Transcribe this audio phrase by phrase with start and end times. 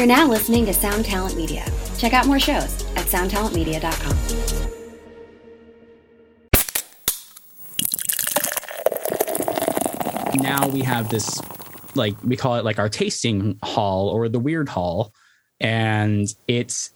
[0.00, 1.62] You're now listening to Sound Talent Media.
[1.98, 4.16] Check out more shows at soundtalentmedia.com.
[10.36, 11.38] now we have this
[11.96, 15.12] like we call it like our tasting hall or the Wyrd hall
[15.60, 16.92] and it's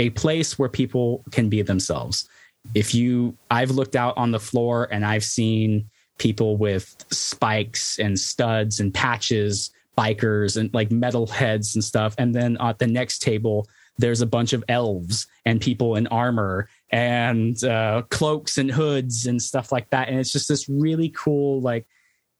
[0.00, 2.28] a place where people can be themselves
[2.74, 5.88] if you i've looked out on the floor and i've seen
[6.18, 12.14] people with spikes and studs and patches bikers and like metal heads and stuff.
[12.18, 13.68] And then at the next table
[13.98, 19.42] there's a bunch of elves and people in armor and uh, cloaks and hoods and
[19.42, 20.08] stuff like that.
[20.08, 21.86] And it's just this really cool like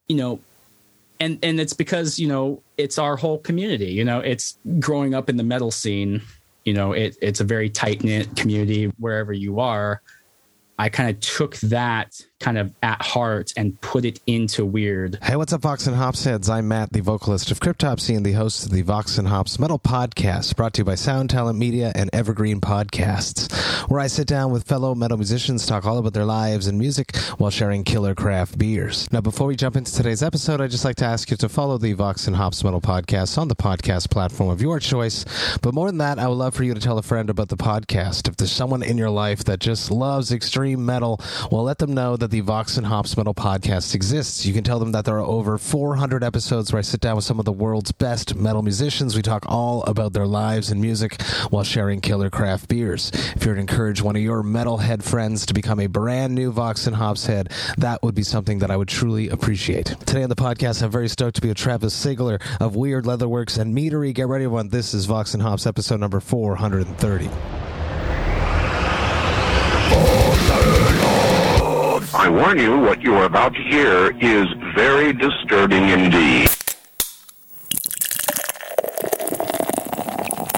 [0.09, 0.41] you know
[1.21, 5.29] and and it's because you know it's our whole community you know it's growing up
[5.29, 6.21] in the metal scene
[6.65, 10.03] you know it, it's a very tight knit community wherever you are.
[10.79, 15.23] I kind of took that kind of at heart and put it into Wyrd.
[15.23, 16.49] Hey, what's up, Vox and Hops heads?
[16.49, 19.79] I'm Matt, the vocalist of Cryptopsy and the host of the Vox and Hops Metal
[19.79, 23.53] Podcast, brought to you by Sound Talent Media and Evergreen Podcasts,
[23.91, 27.15] where I sit down with fellow metal musicians, talk all about their lives and music
[27.37, 29.07] while sharing killer craft beers.
[29.13, 31.77] Now, before we jump into today's episode, I'd just like to ask you to follow
[31.77, 35.27] the Vox and Hops Metal Podcast on the podcast platform of your choice.
[35.61, 37.59] But more than that, I would love for you to tell a friend about the
[37.59, 38.29] podcast.
[38.29, 41.21] If there's someone in your life that just loves extreme metal,
[41.51, 44.47] well, let them know that the Vox and Hops Metal podcast exists.
[44.47, 47.25] You can tell them that there are over 400 episodes where I sit down with
[47.25, 49.17] some of the world's best metal musicians.
[49.17, 51.21] We talk all about their lives and music
[51.51, 53.11] while sharing killer craft beers.
[53.35, 56.87] If you're to encourage one of your metalhead friends to become a brand new Vox
[56.87, 59.87] and Hops head, that would be something that I would truly appreciate.
[60.07, 63.59] Today on the podcast, I'm very stoked to be with Travis Sigler of Wyrd Leatherworks
[63.59, 64.15] and Meadery.
[64.15, 64.69] Get ready, everyone.
[64.69, 67.70] This is Vox and Hops episode number 430.
[72.13, 76.49] I warn you, what you are about to hear is very disturbing indeed.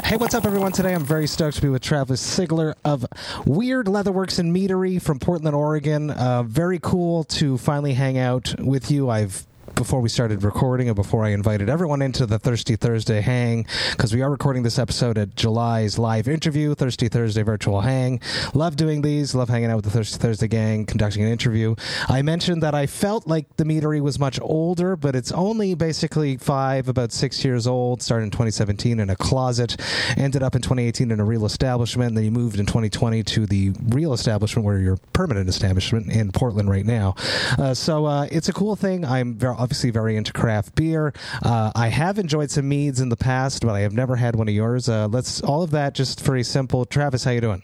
[0.02, 0.72] Hey, what's up, everyone?
[0.72, 3.04] Today I'm very stoked to be with Travis Sigler of
[3.44, 6.10] Wyrd Leatherworks and Meadery from Portland, Oregon.
[6.10, 9.10] Uh, very cool to finally hang out with you.
[9.10, 13.66] I've before we started recording and before I invited everyone into the Thirsty Thursday hang
[13.90, 18.20] because we are recording this episode at July's live interview, Thirsty Thursday virtual hang.
[18.54, 21.74] Love doing these, love hanging out with the Thirsty Thursday gang, conducting an interview.
[22.08, 26.36] I mentioned that I felt like the meadery was much older, but it's only basically
[26.36, 28.02] five, about six years old.
[28.02, 29.76] Started in 2017 in a closet,
[30.16, 33.46] ended up in 2018 in a real establishment, and then you moved in 2020 to
[33.46, 37.14] the real establishment where your permanent establishment in Portland right now.
[37.58, 39.04] Uh, so uh, it's a cool thing.
[39.04, 41.12] I'm very, obviously very into craft beer.
[41.42, 44.48] Uh, I have enjoyed some meads in the past, but I have never had one
[44.48, 44.88] of yours.
[44.88, 46.84] Uh, let's all of that just for a simple.
[46.84, 47.62] Travis, how you doing?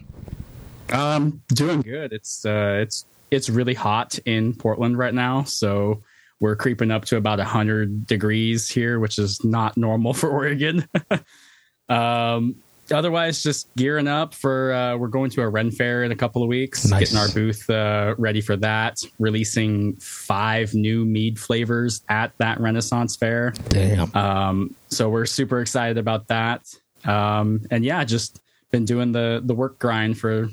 [0.92, 2.12] Um, doing good.
[2.12, 6.03] It's uh, it's it's really hot in Portland right now, so
[6.41, 10.88] we're creeping up to about hundred degrees here, which is not normal for Oregon.
[11.88, 12.56] um,
[12.93, 16.43] otherwise, just gearing up for uh, we're going to a Ren Fair in a couple
[16.43, 17.00] of weeks, Nice.
[17.00, 19.00] getting our booth uh, ready for that.
[19.19, 23.53] Releasing five new mead flavors at that Renaissance Fair.
[23.69, 24.15] Damn.
[24.16, 26.66] Um, so we're super excited about that.
[27.04, 28.41] Um, and yeah, just
[28.71, 30.49] been doing the the work grind for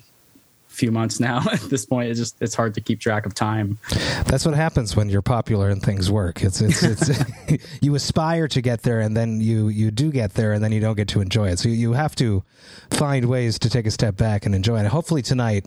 [0.76, 1.44] few months now.
[1.52, 3.80] At this point, it's just it's hard to keep track of time.
[4.26, 6.44] That's what happens when you're popular and things work.
[6.44, 10.54] It's it's, it's you aspire to get there and then you you do get there
[10.54, 11.60] and then you don't get to enjoy it.
[11.60, 12.44] So you, you have to
[12.92, 14.88] find ways to take a step back and enjoy it.
[14.88, 15.66] Hopefully tonight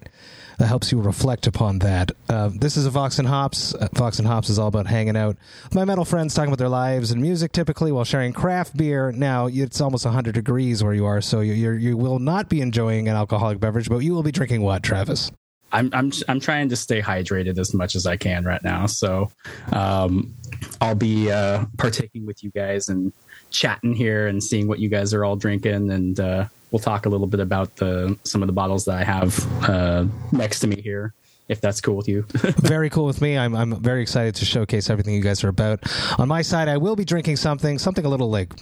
[0.58, 2.10] that helps you reflect upon that.
[2.28, 3.74] Uh, this is a Vox and Hops.
[3.74, 5.36] Uh, Vox and Hops is all about hanging out
[5.72, 9.12] my metal friends, talking about their lives and music, typically while sharing craft beer.
[9.12, 13.08] Now it's almost 100 degrees where you are, so you you will not be enjoying
[13.08, 15.30] an alcoholic beverage, but you will be drinking what, Travis?
[15.70, 18.86] I'm I'm I'm trying to stay hydrated as much as I can right now.
[18.86, 19.30] So
[19.72, 20.34] um,
[20.80, 23.12] I'll be uh, partaking with you guys and
[23.50, 27.08] chatting here and seeing what you guys are all drinking, and uh, we'll talk a
[27.08, 30.80] little bit about the some of the bottles that I have uh, next to me
[30.80, 31.14] here,
[31.48, 32.22] if that's cool with you.
[32.58, 33.36] very cool with me.
[33.36, 35.80] I'm I'm very excited to showcase everything you guys are about.
[36.18, 38.52] On my side, I will be drinking something something a little like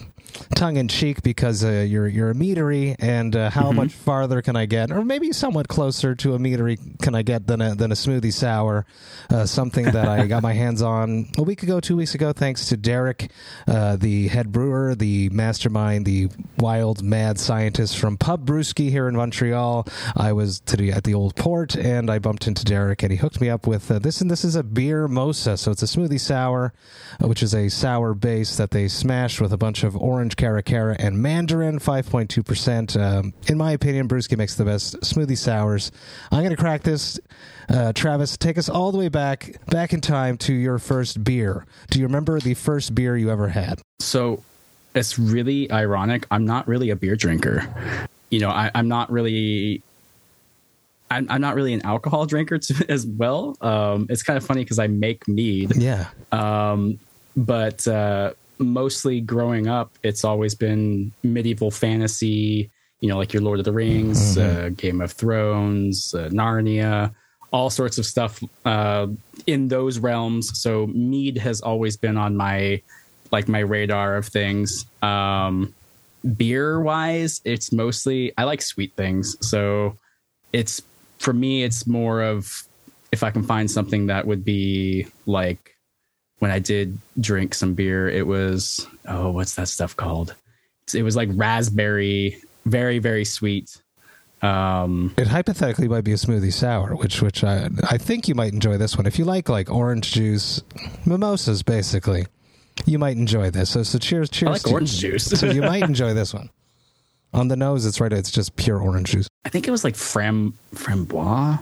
[0.55, 4.55] tongue in cheek because uh, you're you're a meadery, and uh, how much farther can
[4.55, 7.91] I get, or maybe somewhat closer to a meadery can I get than a than
[7.91, 8.85] a smoothie sour,
[9.29, 12.67] uh, something that I got my hands on a week ago, two weeks ago, thanks
[12.67, 13.31] to Derek,
[13.67, 19.15] uh, the head brewer, the mastermind, the wild mad scientist from Pub Brewskey here in
[19.15, 19.87] Montreal.
[20.15, 23.41] I was today at the Old Port, and I bumped into Derek, and he hooked
[23.41, 24.21] me up with uh, this.
[24.21, 26.73] And this is a Beermosa, so it's a smoothie sour,
[27.23, 30.95] uh, which is a sour base that they smashed with a bunch of orange caracara
[30.99, 32.95] and mandarin, five point two percent.
[32.95, 35.91] Um, In my opinion, Brewskey makes the best smoothie sours.
[36.31, 37.19] I'm gonna crack this.
[37.69, 41.65] Uh, Travis, take us all the way back, back in time to your first beer.
[41.89, 43.81] Do you remember the first beer you ever had?
[43.99, 44.43] so
[44.95, 46.25] it's really ironic.
[46.31, 47.67] I'm not really a beer drinker.
[48.31, 49.83] You know, I, I'm not really
[51.09, 53.57] I'm, I'm not really an alcohol drinker too, as well.
[53.61, 55.75] Um, it's kind of funny because I make mead.
[55.75, 56.07] Yeah.
[56.31, 56.99] Um,
[57.35, 63.59] but uh, mostly growing up, it's always been medieval fantasy, you know, like your Lord
[63.59, 64.65] of the Rings, Mm-hmm.
[64.65, 67.13] uh, Game of Thrones, uh, Narnia,
[67.51, 69.07] all sorts of stuff uh,
[69.45, 70.59] in those realms.
[70.59, 72.81] So mead has always been on my
[73.31, 74.85] like my radar of things.
[75.01, 75.73] Um,
[76.35, 79.37] beer wise, it's mostly I like sweet things.
[79.47, 79.95] So
[80.53, 80.81] it's
[81.19, 82.63] for me, it's more of
[83.11, 85.75] if I can find something that would be like
[86.39, 90.35] when I did drink some beer, it was oh, what's that stuff called?
[90.93, 93.81] It was like raspberry, very very sweet.
[94.41, 98.53] Um, It hypothetically might be a smoothie sour, which which I I think you might
[98.53, 100.61] enjoy this one if you like like orange juice,
[101.05, 102.27] mimosas basically.
[102.85, 103.71] You might enjoy this.
[103.71, 104.47] So so cheers cheers.
[104.49, 105.25] I like to- orange juice.
[105.25, 106.49] so you might enjoy this one.
[107.33, 108.11] On the nose, it's right.
[108.11, 109.27] It's just pure orange juice.
[109.45, 111.59] I think it was like fram frambois,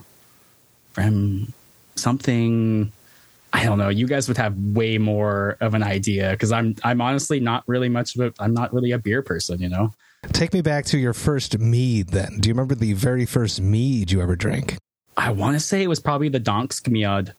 [0.94, 1.54] fram
[1.96, 2.92] something.
[3.54, 3.90] I don't know.
[3.90, 7.90] You guys would have way more of an idea because I'm I'm honestly not really
[7.90, 9.62] much of a I'm not really a beer person.
[9.62, 9.94] You know.
[10.32, 12.10] Take me back to your first mead.
[12.10, 14.78] Then, do you remember the very first mead you ever drank?
[15.18, 17.34] I want to say it was probably the Dansk Mjød.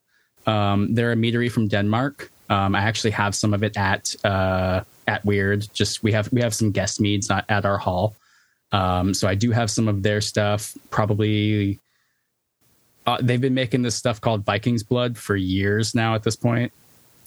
[0.50, 2.30] Um, they're a meadery from Denmark.
[2.48, 5.72] Um, I actually have some of it at uh, at Wyrd.
[5.72, 8.16] Just we have we have some guest meads at, at our hall.
[8.72, 10.76] Um, so I do have some of their stuff.
[10.90, 11.78] Probably
[13.06, 16.14] uh, they've been making this stuff called Vikings Blood for years now.
[16.14, 16.72] At this point,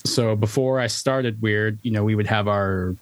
[0.06, 2.96] so before I started Wyrd, you know, we would have our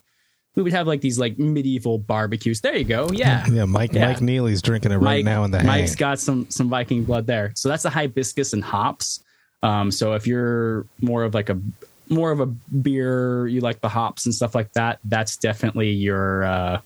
[0.55, 2.61] we would have like these like medieval barbecues.
[2.61, 3.09] There you go.
[3.11, 3.45] Yeah.
[3.51, 4.07] Yeah, Mike Yeah.
[4.07, 5.97] Mike Neely's drinking it right Mike- now in the Mike's hang.
[5.97, 7.51] got some some Viking blood there.
[7.55, 9.23] So that's a hibiscus and hops.
[9.63, 11.59] Um, so if you're more of like a
[12.09, 14.99] more of a beer, you like the hops and stuff like that.
[15.03, 16.43] That's definitely your.
[16.43, 16.81] Uh,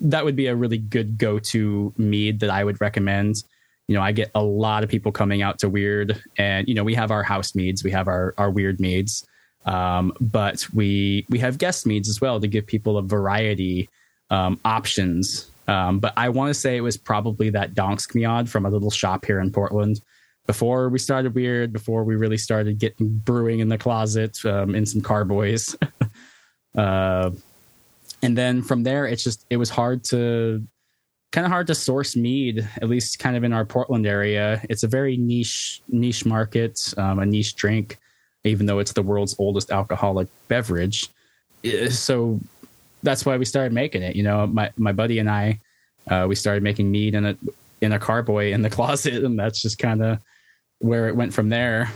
[0.00, 3.44] that would be a really good go to mead that I would recommend.
[3.88, 6.84] You know, I get a lot of people coming out to Wyrd, and you know,
[6.84, 9.26] we have our house meads, we have our our Wyrd meads,
[9.64, 13.88] um, but we we have guest meads as well to give people a variety
[14.30, 15.50] um, options.
[15.68, 18.90] Um, but I want to say it was probably that Dansk Mjød from a little
[18.90, 20.00] shop here in Portland.
[20.46, 24.84] Before we started Wyrd, before we really started getting brewing in the closet um, in
[24.84, 25.76] some carboys.
[26.76, 27.30] uh,
[28.22, 30.66] and then from there, it's just, it was hard to,
[31.32, 34.60] kind of hard to source mead, at least kind of in our Portland area.
[34.68, 37.98] It's a very niche, niche market, um, a niche drink,
[38.44, 41.08] even though it's the world's oldest alcoholic beverage.
[41.64, 42.40] Uh, So
[43.02, 44.14] that's why we started making it.
[44.14, 45.60] You know, my my buddy and I,
[46.08, 47.36] uh, we started making mead in a
[47.80, 50.18] in a carboy in the closet, and that's just kind of
[50.82, 51.90] where it went from there.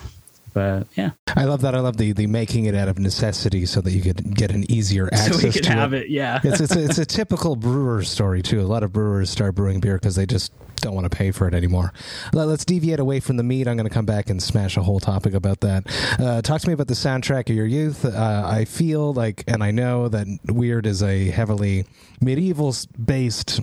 [0.55, 1.75] But yeah, I love that.
[1.75, 4.71] I love the the making it out of necessity so that you could get an
[4.71, 6.05] easier access so we could to have it.
[6.05, 6.11] it.
[6.11, 8.62] Yeah, it's, it's, a, it's a typical brewer story too.
[8.62, 11.47] A lot of brewers start brewing beer because they just don't want to pay for
[11.47, 11.93] it anymore.
[12.33, 13.69] Let, us deviate away from the meat.
[13.69, 15.85] I'm going to come back and smash a whole topic about that.
[16.19, 18.05] Uh, talk to me about the soundtrack of your youth.
[18.05, 21.87] Uh, I feel like, and I know that Wyrd is a heavily
[22.21, 23.61] medieval based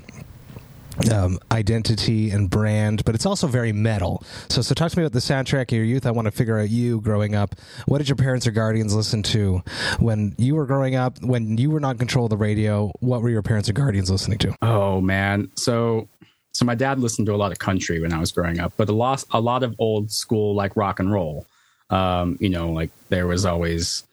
[1.11, 4.23] um, identity and brand, but it's also very metal.
[4.49, 6.05] So, so talk to me about the soundtrack of your youth.
[6.05, 7.55] I want to figure out you growing up.
[7.85, 9.61] What did your parents or guardians listen to
[9.99, 11.21] when you were growing up?
[11.21, 14.09] When you were not in control of the radio, what were your parents or guardians
[14.09, 14.55] listening to?
[14.61, 15.51] Oh man.
[15.55, 16.07] So
[16.53, 18.89] so my dad listened to a lot of country when I was growing up, but
[18.89, 21.47] a lot a lot of old school like rock and roll.
[21.89, 24.03] Um, you know, like there was always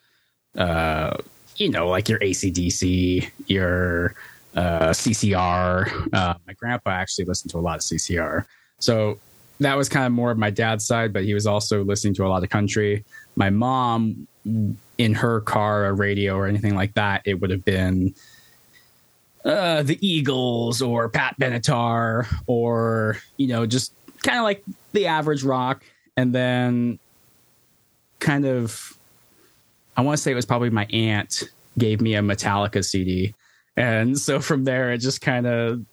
[0.56, 1.16] uh
[1.56, 4.14] you know, like your ACDC, your
[4.56, 6.08] uh CCR.
[6.12, 8.44] Uh my grandpa actually listened to a lot of CCR.
[8.78, 9.18] So
[9.60, 12.26] that was kind of more of my dad's side, but he was also listening to
[12.26, 13.04] a lot of country.
[13.36, 14.26] My mom
[14.98, 18.14] in her car a radio or anything like that, it would have been
[19.44, 23.92] uh, the Eagles or Pat Benatar or you know just
[24.22, 25.84] kind of like the average rock,
[26.16, 26.98] and then
[28.18, 28.98] kind of
[29.96, 31.44] I want to say it was probably my aunt
[31.78, 33.34] gave me a Metallica CD,
[33.76, 35.84] and so from there it just kind of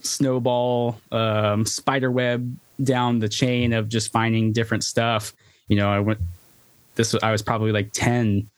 [0.00, 5.32] snowball um, spider web down the chain of just finding different stuff.
[5.68, 6.20] You know, I went
[6.94, 8.48] this I was probably like ten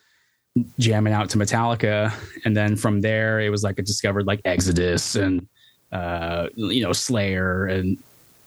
[0.78, 2.12] jamming out to Metallica,
[2.44, 5.46] and then from there it was like I discovered like Exodus and
[5.92, 7.98] uh, you know Slayer and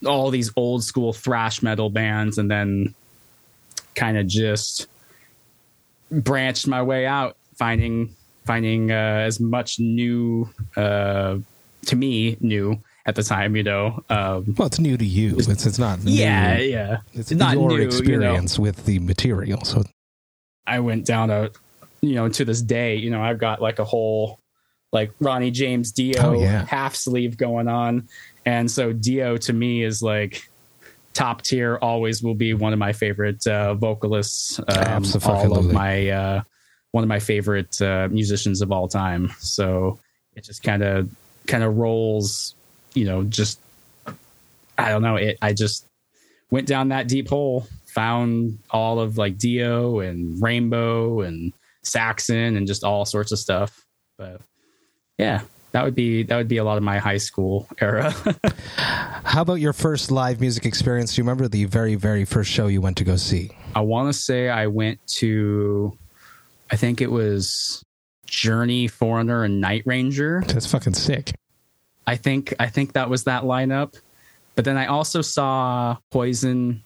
[0.05, 2.93] all these old school thrash metal bands, and then
[3.95, 4.87] kind of just
[6.11, 8.15] branched my way out, finding
[8.47, 8.95] finding uh,
[9.27, 11.37] as much new uh,
[11.85, 14.03] to me new at the time, you know.
[14.09, 15.35] Um, Well, it's new to you.
[15.37, 16.03] It's, it's not.
[16.03, 16.11] New.
[16.11, 17.85] yeah, yeah, It's not your new, you know.
[17.87, 19.63] experience with the material.
[19.63, 19.83] So
[20.65, 21.49] I went down a,
[22.01, 24.39] you know, to this day, you know, I've got like a whole
[24.93, 26.65] like Ronnie James Dio Oh, yeah.
[26.65, 28.07] half sleeve going on.
[28.45, 30.41] And so Dio to me is like
[31.13, 34.59] top tier, always will be one of my favorite uh, vocalists.
[34.67, 36.41] Um, all of my, uh,
[36.91, 39.29] one of my favorite uh, musicians of all time.
[39.39, 39.99] So
[40.35, 41.09] it just kind of,
[41.45, 42.55] kind of rolls,
[42.93, 43.59] you know, just,
[44.77, 45.15] I don't know.
[45.15, 45.85] It, I just
[46.49, 51.53] went down that deep hole, found all of like Dio and Rainbow and
[51.83, 53.85] Saxon and just all sorts of stuff.
[54.17, 54.41] But
[55.17, 55.41] yeah,
[55.71, 58.11] that would be that would be a lot of my high school era.
[58.77, 61.15] How about your first live music experience?
[61.15, 63.51] Do you remember the very, very first show you went to go see?
[63.75, 65.97] I want to say I went to,
[66.71, 67.83] I think it was
[68.25, 70.43] Journey, Foreigner, and Night Ranger.
[70.47, 71.33] That's fucking sick.
[72.05, 73.95] I think I think that was that lineup.
[74.55, 76.81] But then I also saw Poison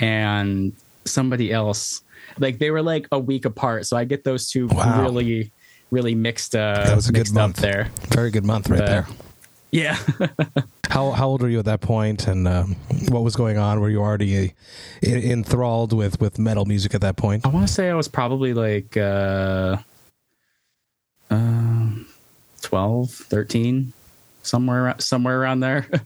[0.00, 0.72] and
[1.04, 2.02] somebody else.
[2.38, 5.02] Like they were like a week apart, so I get those two Wow.
[5.02, 5.50] really,
[5.90, 6.54] really mixed.
[6.54, 7.56] Uh, That was a good month.
[7.56, 7.88] there.
[8.08, 9.06] Very good month right Uh, there.
[9.70, 9.98] Yeah.
[10.88, 12.76] How how old were you at that point, and um,
[13.08, 13.80] what was going on?
[13.80, 14.50] Were you already uh,
[15.06, 17.44] enthralled with with metal music at that point?
[17.44, 19.76] I want to say I was probably like uh,
[21.30, 22.06] um
[22.62, 23.92] 12, 13,
[24.42, 25.86] somewhere somewhere around there.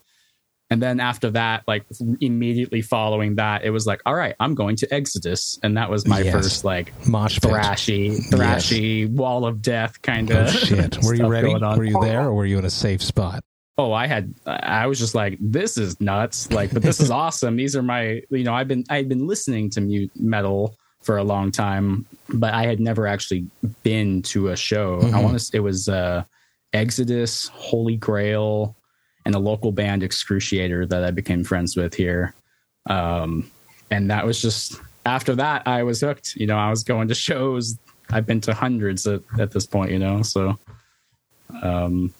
[0.71, 1.85] And then after that, like
[2.23, 6.07] immediately following that, it was like, all right, I'm going to Exodus, and that was
[6.07, 6.33] my Yes.
[6.33, 10.97] first like Mosh thrashy, thrashy wall of death kind Oh of shit!
[11.05, 11.55] Were you ready?
[11.55, 13.45] Were you there, or were you in a safe spot?
[13.79, 16.50] Oh i had i was just like this is nuts.
[16.52, 17.57] Like but this is awesome.
[17.57, 21.25] These are my you know i've been i've been listening to mute metal for a
[21.25, 23.47] long time but i had never actually
[23.83, 24.99] been to a show.
[25.00, 25.23] I Mhm.
[25.23, 26.23] want to it was uh
[26.73, 28.76] exodus holy grail
[29.26, 32.35] and a local band excruciator that i became friends with here.
[32.88, 33.50] Um
[33.91, 36.35] and that was just after that i was hooked.
[36.37, 37.76] You know i was going to shows.
[38.11, 40.59] I've been to hundreds at, at this point you know so
[41.62, 42.12] um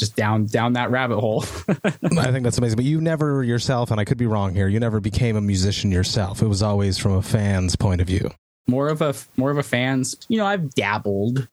[0.00, 1.44] just down down that rabbit hole.
[1.68, 2.76] I think that's amazing.
[2.76, 4.66] But you never yourself, and I could be wrong here.
[4.66, 6.42] You never became a musician yourself.
[6.42, 8.30] It was always from a fan's point of view.
[8.66, 10.16] more of a more of a fans.
[10.28, 11.46] You know, I've dabbled,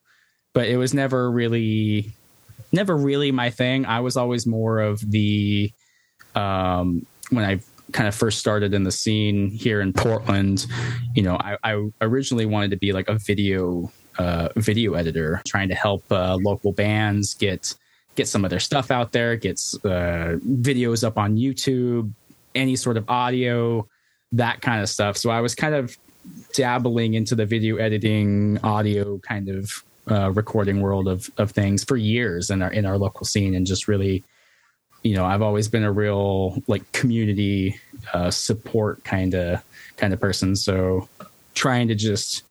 [0.53, 2.13] but it was never really
[2.71, 3.85] never really my thing.
[3.85, 5.71] I was always more of the
[6.33, 7.59] um when I
[7.91, 10.65] kind of first started in the scene here in Portland,
[11.15, 15.69] you know, I, I originally wanted to be like a video uh, video editor, trying
[15.69, 17.75] to help uh, local bands get
[18.17, 22.11] get some of their stuff out there, get uh, videos up on YouTube,
[22.55, 23.87] any sort of audio,
[24.33, 25.15] that kind of stuff.
[25.15, 25.95] So I was kind of
[26.53, 29.71] dabbling into the video editing, audio kind of
[30.09, 33.65] uh, recording world of of things for years in our in our local scene, and
[33.65, 34.23] just really,
[35.03, 37.79] you know, I've always been a real like community
[38.13, 39.63] uh, support kind of
[39.95, 40.55] kind of person.
[40.55, 41.07] So
[41.53, 42.43] trying to just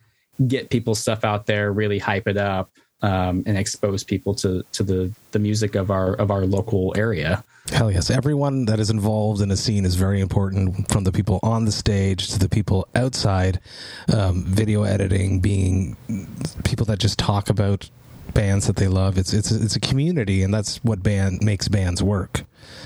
[0.47, 2.71] get people's stuff out there, really hype it up,
[3.03, 7.45] um, and expose people to to the the music of our of our local area.
[7.73, 8.11] Hell yes.
[8.11, 11.73] Everyone that is involved in a scene is very important from the people on the
[11.73, 13.61] stage to the people outside.
[14.13, 15.97] Um, video editing being
[16.65, 17.91] people that just talk about
[18.37, 19.19] bands that they love.
[19.19, 22.43] It's, it's, it's a community and that's what band makes bands work.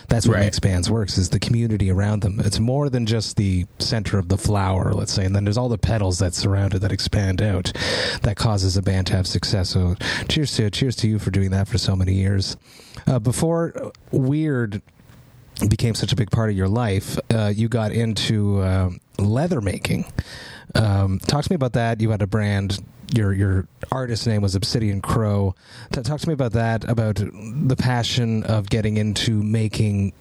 [0.09, 0.45] That's what Right.
[0.45, 2.41] makes bands works is the community around them.
[2.41, 5.25] It's more than just the center of the flower, let's say.
[5.25, 7.73] And then there's all the petals that surround it that expand out
[8.23, 9.71] that causes a band to have success.
[9.71, 9.95] So
[10.29, 12.57] cheers to, cheers to you for doing that for so many years.
[13.07, 14.83] Uh, before Wyrd
[15.69, 20.07] became such a big part of your life, uh, you got into um leather making.
[20.75, 22.01] Um, talk to me about that.
[22.01, 22.79] You had a brand.
[23.15, 25.55] Your your artist name was Obsidian Crow.
[25.93, 26.89] T- talk to me about that.
[26.89, 30.13] About the passion of getting into making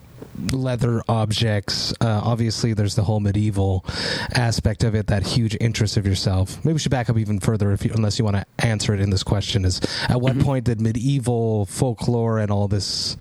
[0.52, 1.94] leather objects.
[2.02, 3.86] Uh, obviously, there's the whole medieval
[4.34, 5.08] aspect of it.
[5.08, 6.64] That huge interest of yourself.
[6.66, 9.02] Maybe we should back up even further, if you, unless you want to answer it
[9.02, 9.66] in this question.
[9.66, 13.18] Is at what point did medieval folklore and all this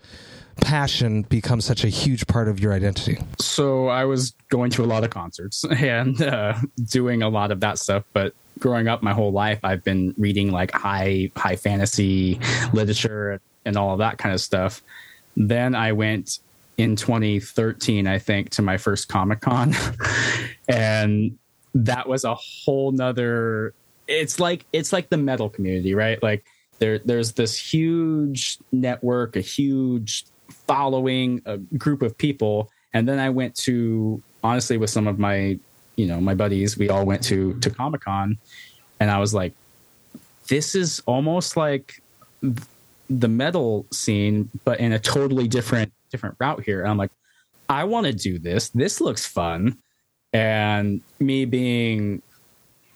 [0.60, 3.18] passion become such a huge part of your identity?
[3.38, 7.60] so I was going to a lot of concerts and uh, doing a lot of
[7.60, 8.04] that stuff.
[8.12, 12.40] But growing up my whole life, I've been reading like high high fantasy
[12.72, 14.82] literature and all of that kind of stuff.
[15.36, 16.40] Then I went
[16.76, 19.74] in 2013, I think, to my first Comic Con,
[20.68, 21.36] and
[21.74, 23.74] that was a whole nother.
[24.06, 26.22] It's like it's like the metal community, right?
[26.22, 26.44] Like
[26.78, 33.30] there there's this huge network, a huge following, a group of people, and then I
[33.30, 35.58] went to honestly with some of my
[35.98, 36.78] you know my buddies.
[36.78, 38.38] We all went to to Comic Con,
[39.00, 39.52] and I was like,
[40.48, 42.00] this is almost like
[43.10, 46.80] the metal scene, but in a totally different different route here.
[46.80, 47.10] And I'm like,
[47.68, 48.70] I want to do this.
[48.70, 49.76] This looks fun.
[50.32, 52.22] And me being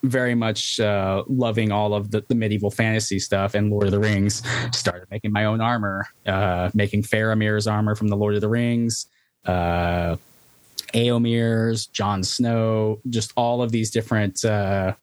[0.02, 4.00] very much uh, loving all of the, the, medieval fantasy stuff and Lord of the
[4.00, 4.42] Rings.
[4.72, 9.06] Started making my own armor, uh, making Faramir's armor from the Lord of the Rings,
[9.46, 10.16] uh,
[10.94, 14.94] Eomer's, Jon Snow, just all of these different uh,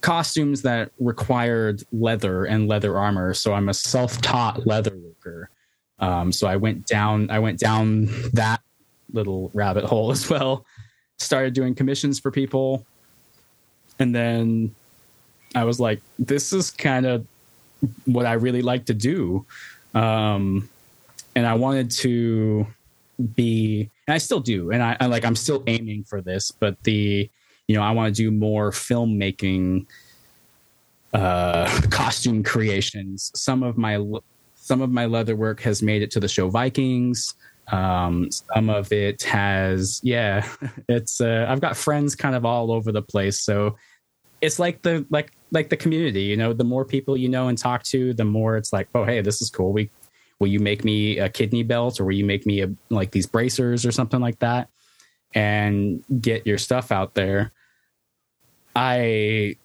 [0.00, 3.34] costumes that required leather and leather armor.
[3.34, 5.50] So I'm a self-taught leather worker.
[5.98, 8.60] Um, so I went down, I went down that
[9.12, 10.64] little rabbit hole as well.
[11.18, 12.84] Started doing commissions for people,
[14.00, 14.74] and then
[15.54, 17.24] I was like, "This is kind of
[18.06, 19.46] what I really like to do,"
[19.94, 20.68] um,
[21.36, 22.66] and I wanted to
[23.36, 26.82] be, and I still do, and I, I like I'm still aiming for this, but
[26.82, 27.30] the
[27.68, 29.86] you know, I want to do more filmmaking,
[31.12, 33.30] uh, costume creations.
[33.34, 34.04] Some of my
[34.54, 37.34] some of my leather work has made it to the show Vikings.
[37.70, 40.46] Um, some of it has, yeah,
[40.88, 41.20] it's.
[41.20, 43.76] Uh, I've got friends kind of all over the place, so
[44.40, 46.22] it's like the like like the community.
[46.22, 49.04] You know, the more people you know and talk to, the more it's like, oh,
[49.04, 49.72] hey, this is cool.
[49.72, 49.90] We
[50.42, 53.26] will you make me a kidney belt, or will you make me a like these
[53.26, 54.68] bracers or something like that?
[55.34, 57.52] and get your stuff out there.
[58.74, 59.56] I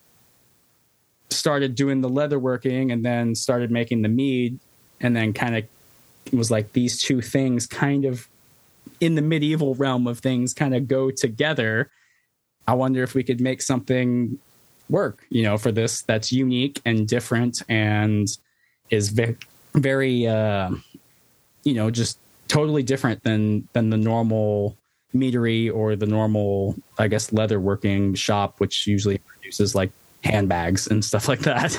[1.30, 4.60] started doing the leather working and then started making the mead
[5.02, 5.66] and then kind of
[6.34, 8.28] was like these two things kind of
[9.00, 11.90] in the medieval realm of things kind of go together.
[12.68, 14.40] I wonder if we could make something
[14.90, 18.28] work, you know, for this that's unique and different and
[18.90, 19.10] is
[19.76, 20.72] very, uh,
[21.64, 24.78] you know, just totally different than than the normal
[25.14, 29.92] meadery or the normal, I guess, leather working shop, which usually produces like
[30.24, 31.76] handbags and stuff like that.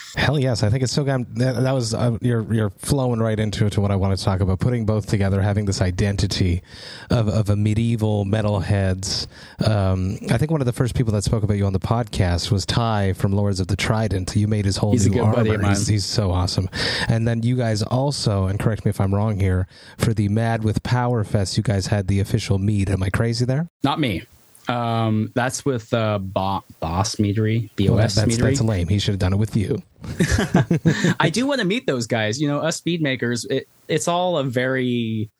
[0.16, 1.34] Hell yes, I think it's so good.
[1.36, 4.40] That, that was uh, you're you're flowing right into to what I want to talk
[4.40, 4.60] about.
[4.60, 6.62] Putting both together, having this identity
[7.10, 9.26] of of a medieval metalheads.
[9.66, 12.50] Um, I think one of the first people that spoke about you on the podcast
[12.50, 14.34] was Ty from Lords of the Trident.
[14.34, 15.68] You made his whole he's new armor.
[15.68, 16.68] He's, he's, so awesome.
[17.08, 19.66] And then you guys also, and correct me if I'm wrong here,
[19.98, 22.90] for the Mad with Power Fest, you guys had the official meet.
[22.90, 23.68] Am I crazy there?
[23.82, 24.24] Not me.
[24.68, 28.42] Um, that's with uh, Bo- Bos Meadery, BOS well, that's, Meadery.
[28.42, 28.88] That's lame.
[28.88, 29.82] He should have done it with you.
[31.20, 32.40] I do want to meet those guys.
[32.40, 33.44] You know, us speed makers.
[33.44, 35.30] It, it's all a very,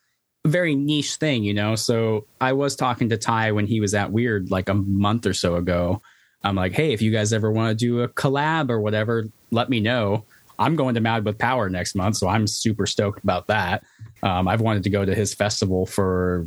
[0.46, 1.44] very niche thing.
[1.44, 4.74] You know, so I was talking to Ty when he was at Wyrd like a
[4.74, 6.02] month or so ago.
[6.44, 9.70] I'm like, hey, if you guys ever want to do a collab or whatever, let
[9.70, 10.24] me know.
[10.58, 13.84] I'm going to Mad with Power next month, so I'm super stoked about that.
[14.22, 16.46] Um, I've wanted to go to his festival for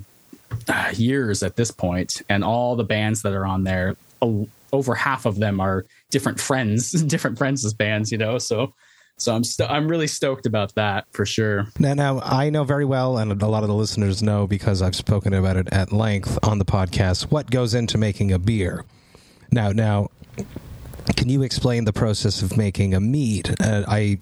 [0.68, 3.96] uh, years at this point, and all the bands that are on there,
[4.74, 8.38] over half of them are different friends, different friends bands, you know.
[8.38, 8.74] So,
[9.18, 11.68] so I'm st- I'm really stoked about that for sure.
[11.80, 14.96] Now, now I know very well, and a lot of the listeners know because I've
[14.96, 17.32] spoken about it at length on the podcast.
[17.32, 18.86] What goes into making a beer?
[19.52, 20.10] Now, now,
[21.15, 23.56] can you explain the process of making a mead?
[23.62, 24.20] Uh, I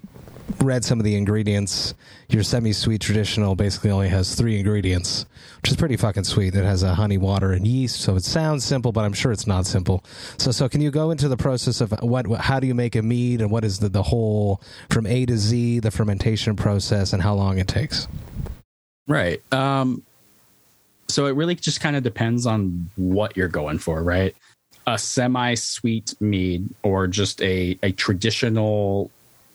[0.62, 1.94] read some of the ingredients.
[2.30, 5.26] Your semi-sweet traditional basically only has three ingredients,
[5.62, 6.56] which is pretty fucking sweet.
[6.56, 8.02] It has a honey, water, and yeast.
[8.02, 10.04] So it sounds simple, but I'm sure it's not simple.
[10.38, 13.02] So, so can you go into the process of what, how do you make a
[13.02, 17.22] mead, and what is the the whole from A to Z, the fermentation process, and
[17.22, 18.08] how long it takes?
[19.08, 19.42] Right.
[19.54, 20.04] Um,
[21.08, 24.36] so it really just kind of depends on what you're going for, right?
[24.88, 29.12] A semi-sweet mead or just a a traditional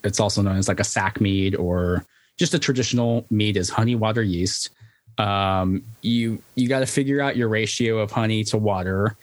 [0.09, 2.05] it's also known as like a sack mead or
[2.39, 4.71] just a traditional mead is honey water yeast.
[5.19, 9.17] Um, you you got to figure out your ratio of honey to water,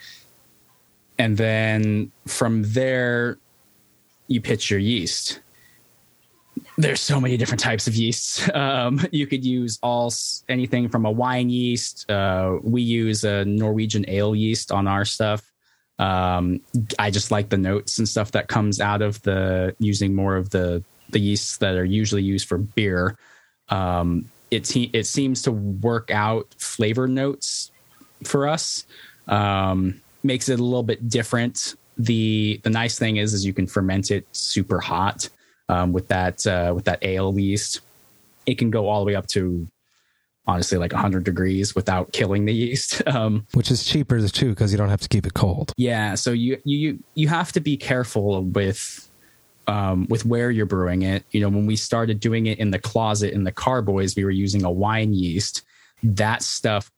[1.18, 3.38] and then from there,
[4.28, 5.40] you pitch your yeast.
[6.78, 8.50] There's so many different types of yeasts.
[8.56, 10.14] Um, you could use all
[10.50, 12.10] anything from a wine yeast.
[12.10, 15.42] Uh, we use a Norwegian ale yeast on our stuff.
[15.98, 16.62] Um,
[17.00, 20.50] I just like the notes and stuff that comes out of the using more of
[20.50, 23.18] the the yeasts that are usually used for beer.
[23.70, 27.72] Um, it it seems to work out flavor notes
[28.24, 28.86] for us.
[29.28, 31.76] Um, makes it a little bit different.
[31.98, 35.30] The the nice thing is is you can ferment it super hot
[35.70, 37.82] um, with that uh, with that ale yeast.
[38.46, 39.68] It can go all the way up to
[40.48, 43.02] honestly like 100 degrees without killing the yeast.
[43.16, 45.72] Um, which is cheaper too because you don't have to keep it cold.
[45.78, 49.08] Yeah so you you you have to be careful with
[49.68, 51.24] um, with where you're brewing it.
[51.32, 54.32] You know when we started doing it in the closet in the carboys we were
[54.32, 55.62] using a wine yeast.
[56.04, 56.92] That stuff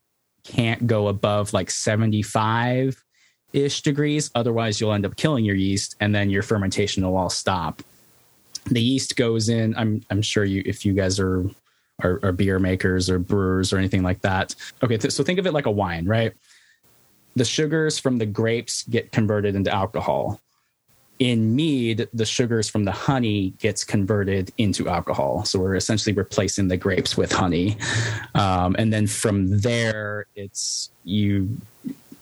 [0.44, 3.04] can't go above like 75
[3.52, 4.30] ish degrees.
[4.34, 7.82] Otherwise you'll end up killing your yeast and then your fermentation will all stop.
[8.66, 9.76] The yeast goes in.
[9.76, 11.48] I'm i'm sure you if you guys are
[12.00, 14.54] are, beer makers or brewers or anything like that.
[14.82, 16.32] Okay, th- so think of it like a wine, right?
[17.38, 20.40] the sugars from the grapes get converted into alcohol.
[21.18, 25.44] In mead, the sugars from the honey gets converted into alcohol.
[25.44, 27.76] So we're essentially replacing the grapes with honey,
[28.34, 31.56] um, and then from there, it's you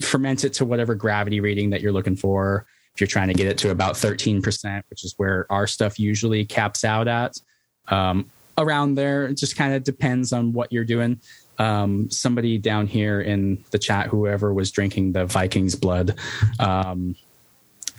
[0.00, 2.66] ferment it to whatever gravity reading that you're looking for.
[2.94, 6.46] If you're trying to get it to about 13%, which is where our stuff usually
[6.46, 7.38] caps out at,
[7.88, 11.20] um, around there, it just kind of depends on what you're doing
[11.58, 16.18] um, somebody down here in the chat, whoever was drinking the Vikings blood,
[16.58, 17.16] um,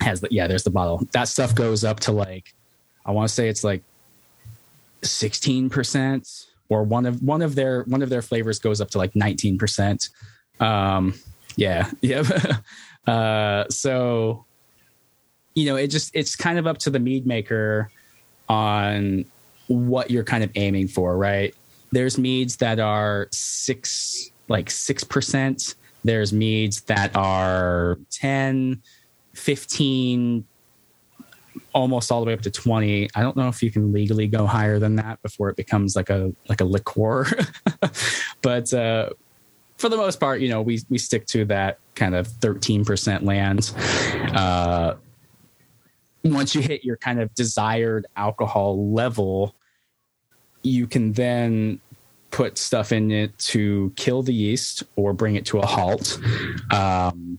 [0.00, 0.46] has the yeah.
[0.46, 1.06] There's the bottle.
[1.12, 2.54] That stuff goes up to like,
[3.04, 3.82] I want to say it's like
[5.02, 8.98] sixteen percent, or one of one of their one of their flavors goes up to
[8.98, 10.08] like nineteen percent.
[10.60, 11.14] Um,
[11.56, 12.22] yeah, yeah.
[13.06, 14.44] uh, so,
[15.54, 17.90] you know, it just it's kind of up to the mead maker
[18.48, 19.24] on
[19.68, 21.54] what you're kind of aiming for, right?
[21.92, 25.74] there's meads that are six like six percent.
[26.04, 28.82] There's meads that are 10
[29.34, 30.44] 15
[31.72, 34.46] almost all the way up to 20 i don't know if you can legally go
[34.46, 37.26] higher than that before it becomes like a like a liqueur.
[38.42, 39.10] But uh
[39.76, 43.72] for the most part you know we we stick to that kind of 13% land.
[44.34, 44.94] Uh
[46.24, 49.54] once you hit your kind of desired alcohol level
[50.62, 51.80] you can then
[52.30, 56.18] put stuff in it to kill the yeast or bring it to a halt.
[56.70, 57.38] Um,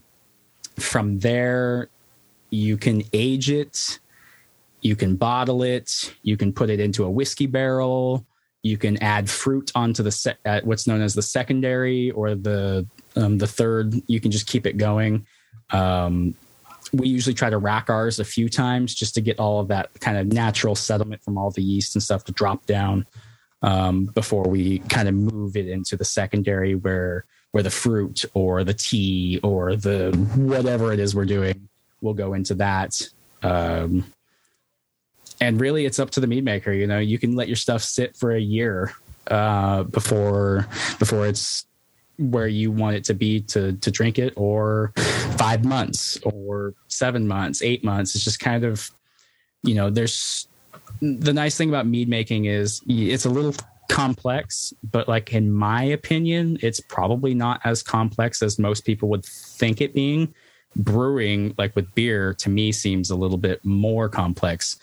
[0.78, 1.88] from there,
[2.50, 4.00] you can age it,
[4.80, 8.26] you can bottle it, you can put it into a whiskey barrel,
[8.62, 12.86] you can add fruit onto the se- uh, what's known as the secondary or the
[13.16, 13.94] um, the third.
[14.06, 15.26] You can just keep it going.
[15.70, 16.34] Um,
[16.92, 19.90] we usually try to rack ours a few times just to get all of that
[20.00, 23.06] kind of natural settlement from all the yeast and stuff to drop down
[23.62, 28.62] um, before we kind of move it into the secondary where where the fruit or
[28.62, 31.68] the tea or the whatever it is we're doing
[32.00, 33.00] will go into that.
[33.42, 34.04] Um,
[35.40, 36.72] and really, it's up to the mead maker.
[36.72, 38.92] You know, you can let your stuff sit for a year
[39.28, 40.66] uh, before
[40.98, 41.66] before it's
[42.20, 44.92] where you want it to be to to drink it, or
[45.38, 48.14] five months, or seven months, eight months.
[48.14, 48.90] It's just kind of,
[49.62, 50.46] you know, there's
[51.00, 53.54] the nice thing about mead making is it's a little
[53.90, 59.24] complex, but like in my opinion, it's probably not as complex as most people would
[59.24, 60.34] think it being.
[60.76, 64.78] Brewing, like with beer, to me seems a little bit more complex.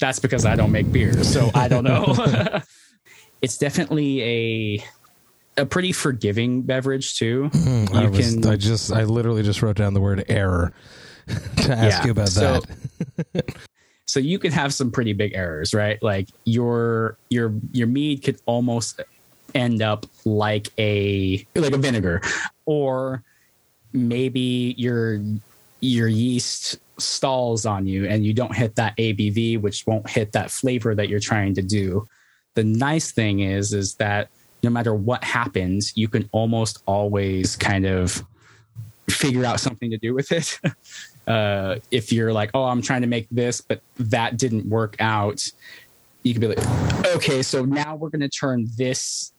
[0.00, 2.16] That's because I don't make beer, so I don't know.
[3.42, 4.84] it's definitely a
[5.60, 7.50] a pretty forgiving beverage too.
[7.52, 10.72] Mm, I, was, can, I just I literally just wrote down the word error
[11.26, 12.62] to ask yeah, you about so,
[13.32, 13.56] that.
[14.06, 16.02] so you can have some pretty big errors, right?
[16.02, 19.00] Like your your your mead could almost
[19.54, 22.22] end up like a like a vinegar,
[22.64, 23.22] or
[23.92, 25.20] maybe your
[25.80, 30.50] your yeast stalls on you and you don't hit that ABV, which won't hit that
[30.50, 32.06] flavor that you're trying to do.
[32.54, 34.28] The nice thing is, is that
[34.62, 38.24] no matter what happens, you can almost always kind of
[39.08, 40.58] figure out something to do with it.
[41.26, 45.50] uh, if you're like, oh, I'm trying to make this, but that didn't work out,
[46.22, 49.32] you could be like, okay, so now we're going to turn this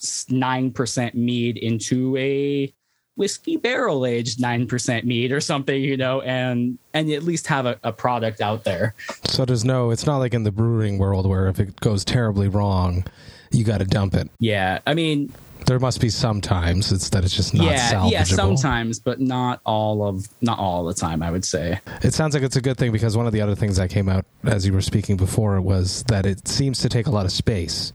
[0.00, 2.72] 9% mead into a
[3.16, 7.78] whiskey barrel aged 9% mead or something, you know, and, and at least have a,
[7.82, 8.94] a product out there.
[9.24, 12.46] So there's no, it's not like in the brewing world where if it goes terribly
[12.46, 13.04] wrong,
[13.50, 14.30] you got to dump it.
[14.38, 14.80] Yeah.
[14.86, 15.32] I mean,
[15.66, 18.10] there must be sometimes it's that it's just not yeah salvageable.
[18.10, 22.32] yeah sometimes but not all of not all the time i would say it sounds
[22.32, 24.66] like it's a good thing because one of the other things that came out as
[24.66, 27.92] you were speaking before was that it seems to take a lot of space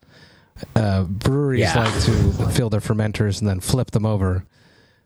[0.76, 1.84] uh, breweries yeah.
[1.84, 4.46] like to fill their fermenters and then flip them over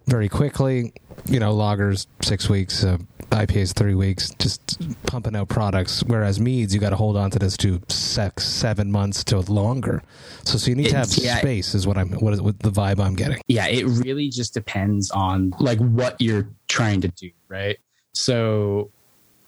[0.07, 0.93] very quickly.
[1.25, 2.97] You know, lagers six weeks, uh,
[3.31, 6.03] IPAs three weeks, just pumping out products.
[6.03, 10.01] Whereas meads, you got to hold on to this to six, seven months to longer.
[10.45, 11.75] So, so you need to have yeah, space.
[11.75, 13.41] Is what I'm what is what the vibe I'm getting.
[13.47, 17.77] Yeah, it really just depends on like what you're trying to do, right?
[18.13, 18.89] So,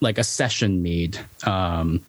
[0.00, 1.18] like a session mead.
[1.44, 2.04] Um,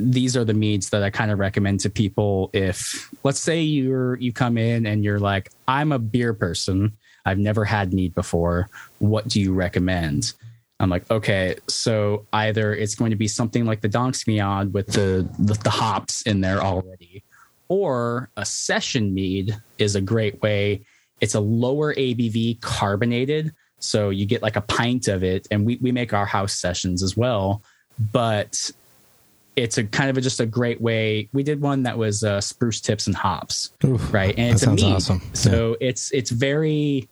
[0.00, 4.14] these are the meads that I kind of recommend to people if let's say you're
[4.16, 6.96] you come in and you're like I'm a beer person
[7.28, 8.70] I've never had mead before.
[9.00, 10.32] What do you recommend?
[10.80, 15.28] I'm like, okay, so either it's going to be something like the Danskmead with the,
[15.38, 17.22] the, the hops in there already,
[17.68, 20.82] or a session mead is a great way.
[21.20, 25.78] It's a lower ABV carbonated, so you get like a pint of it, and we
[25.82, 27.62] we make our house sessions as well.
[28.12, 28.70] But
[29.56, 31.28] it's a kind of a, just a great way.
[31.32, 34.34] We did one that was uh, spruce tips and hops, Oof, right?
[34.38, 35.20] And it's a mead, awesome.
[35.32, 35.88] so yeah.
[35.88, 37.08] it's it's very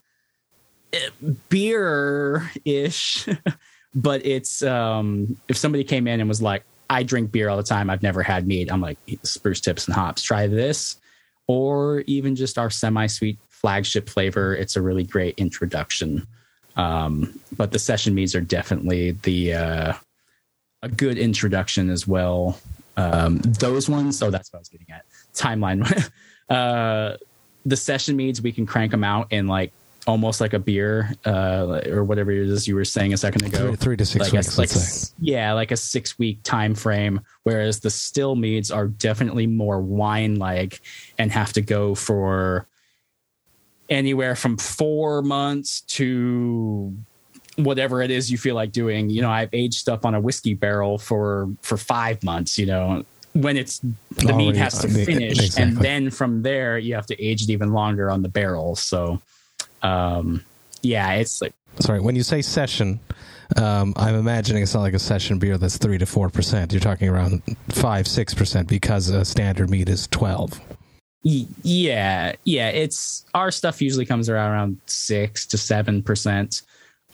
[1.49, 3.29] beer ish,
[3.95, 7.63] but it's um, if somebody came in and was like, I drink beer all the
[7.63, 7.91] time.
[7.91, 8.71] I've never had mead.
[8.71, 10.23] I'm like, spruce tips and hops.
[10.23, 10.97] Try this,
[11.47, 14.55] or even just our semi sweet flagship flavor.
[14.55, 16.27] It's a really great introduction.
[16.77, 19.93] Um, but the session meads are definitely the uh,
[20.83, 22.59] a good introduction as well.
[22.97, 24.19] Um, those ones.
[24.19, 25.05] So that's what I was getting at.
[25.35, 26.11] Timeline.
[26.49, 27.17] uh,
[27.65, 29.73] the session meads we can crank them out in like
[30.07, 33.69] almost like a beer uh, or whatever it is you were saying a second ago.
[33.69, 34.57] Three, three to six like weeks.
[34.57, 37.21] A, like yeah, like a six week time frame.
[37.43, 40.81] Whereas the still meads are definitely more wine like
[41.19, 42.67] and have to go for
[43.89, 46.97] anywhere from four months to
[47.57, 49.11] whatever it is you feel like doing.
[49.11, 52.59] You know, I've aged stuff on a whiskey barrel for for five months.
[52.59, 55.63] You know, when it's the Oh, mead yeah, has to finish, exactly.
[55.63, 58.77] and then from there you have to age it even longer on the barrel.
[58.77, 59.21] So,
[59.87, 60.45] um,
[60.83, 63.01] yeah, it's like Sorry, when you say session,
[63.57, 66.73] um, I'm imagining it's not like a session beer that's three to four percent.
[66.73, 70.61] You're talking around five, six percent because a standard meat is twelve.
[71.23, 76.63] Yeah yeah it's our stuff usually comes around around six to seven percent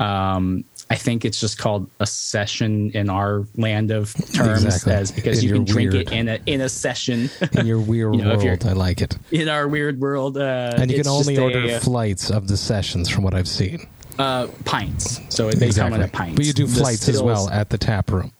[0.00, 4.92] um i think it's just called a session in our land of terms Exactly.
[4.92, 7.80] as because In you can drink weird- it in a in a session In your
[7.80, 9.16] weird You know, world, I like it.
[9.30, 12.56] in our weird world uh And you can only just a, order flights of the
[12.56, 13.78] sessions, from what I've seen.
[14.18, 17.48] uh pints so they come in a pint But you do The flights as well
[17.50, 18.30] at the tap room.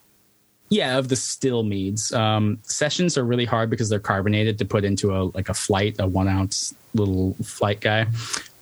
[0.69, 4.83] yeah of the still meads um sessions are really hard because they're carbonated to put
[4.85, 8.07] into a like a flight a one ounce little flight guy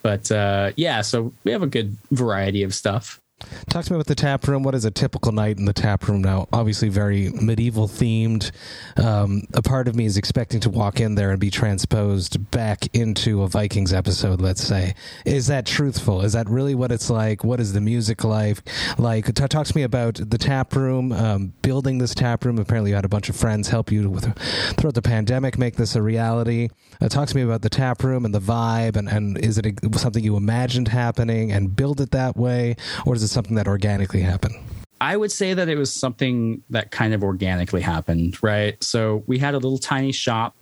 [0.03, 3.21] but uh yeah so we have a good variety of stuff
[3.69, 4.63] Talk to me about the tap room.
[4.63, 6.49] What is a typical night in the tap room now?
[6.53, 8.51] Obviously, very medieval themed.
[8.97, 12.87] Um, a part of me is expecting to walk in there and be transposed back
[12.95, 14.41] into a Vikings episode.
[14.41, 16.23] Let's say, is that truthful?
[16.23, 17.45] Is that really what it's like?
[17.45, 18.59] What is the music like?
[18.99, 21.13] Like, t- talk to me about the tap room.
[21.13, 22.59] Um, building this tap room.
[22.59, 24.37] Apparently, you had a bunch of friends help you with
[24.77, 26.69] throughout the pandemic make this a reality.
[27.01, 29.67] Uh, talk to me about the tap room and the vibe, and, and is it
[29.67, 33.67] a, something you imagined happening and build it that way, or is it something that
[33.67, 34.55] organically happened?
[35.01, 38.83] I would say that it was something that kind of organically happened, right?
[38.85, 40.57] So we had a little tiny shop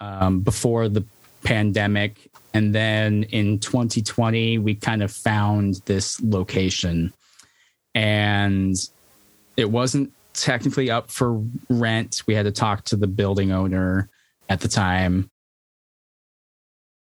[0.00, 1.04] um, before the
[1.44, 2.30] pandemic.
[2.54, 7.12] And then in 2020, we kind of found this location.
[7.94, 8.74] And
[9.58, 12.22] it wasn't technically up for rent.
[12.26, 14.08] We had to talk to the building owner
[14.48, 15.30] at the time.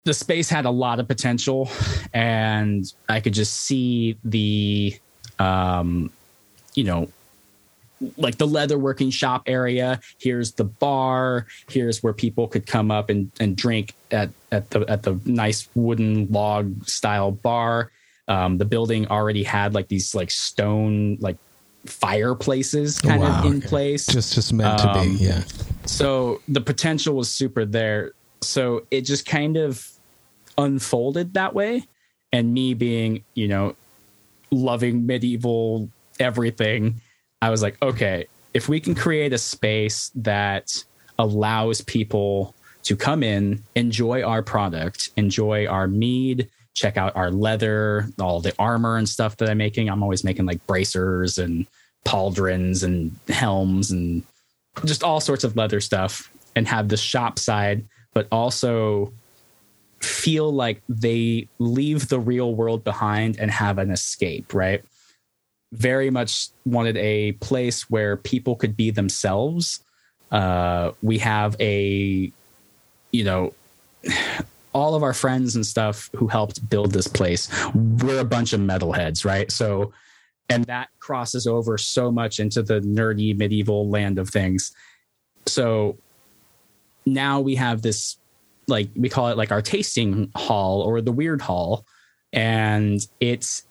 [0.05, 1.69] The space had a lot of potential,
[2.13, 4.97] and I could just see the
[5.39, 6.09] um,
[6.73, 7.09] you know,
[8.17, 9.99] like the leatherworking shop area.
[10.19, 11.47] Here's the bar.
[11.69, 15.67] Here's where people could come up and, and drink at, at the at the nice
[15.75, 17.91] wooden log style bar.
[18.27, 21.38] Um, the building already had like these like stone like
[21.85, 23.67] fireplaces kind Wow, of in okay.
[23.67, 24.05] place.
[24.05, 25.43] Just just meant to Um, be, yeah.
[25.85, 28.13] So the potential was super there.
[28.41, 29.88] So it just kind of
[30.58, 31.84] unfolded that way.
[32.32, 33.75] And me being, you know,
[34.52, 37.02] loving medieval everything,
[37.41, 40.84] I was like, okay, if we can create a space that
[41.17, 48.08] allows people to come in, enjoy our product, enjoy our mead, check out our leather,
[48.19, 49.89] all the armor and stuff that I'm making.
[49.89, 51.67] I'm always making like bracers and
[52.06, 54.23] pauldrons and helms and
[54.86, 57.86] just all sorts of leather stuff and have the shop side,
[58.19, 59.13] but also
[60.01, 64.84] feel like they leave the real world behind and have an escape, right?
[65.71, 69.79] Very much wanted a place where people could be themselves.
[70.34, 72.29] Uh, we have a,
[73.12, 73.53] you know,
[74.73, 78.60] all of our friends and stuff who helped build this place, we're a bunch of
[78.60, 79.49] metalheads, right?
[79.49, 79.93] So,
[80.49, 84.73] and that crosses over so much into the nerdy medieval land of things.
[85.45, 85.97] So
[87.05, 88.17] now we have this,
[88.67, 91.85] like, we call it like our tasting hall or the Wyrd hall.
[92.31, 93.63] And it's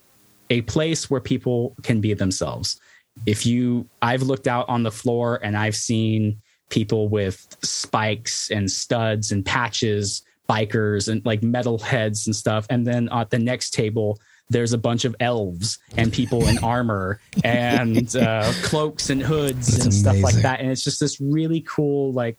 [0.50, 2.80] a place where people can be themselves.
[3.26, 8.70] If you, I've looked out on the floor and I've seen people with spikes and
[8.70, 12.66] studs and patches, bikers and like metal heads and stuff.
[12.70, 14.18] And then at the next table,
[14.50, 19.84] there's a bunch of elves and people in armor and uh, cloaks and hoods That's
[19.84, 20.60] and stuff like that.
[20.60, 22.38] And it's just this really cool, like,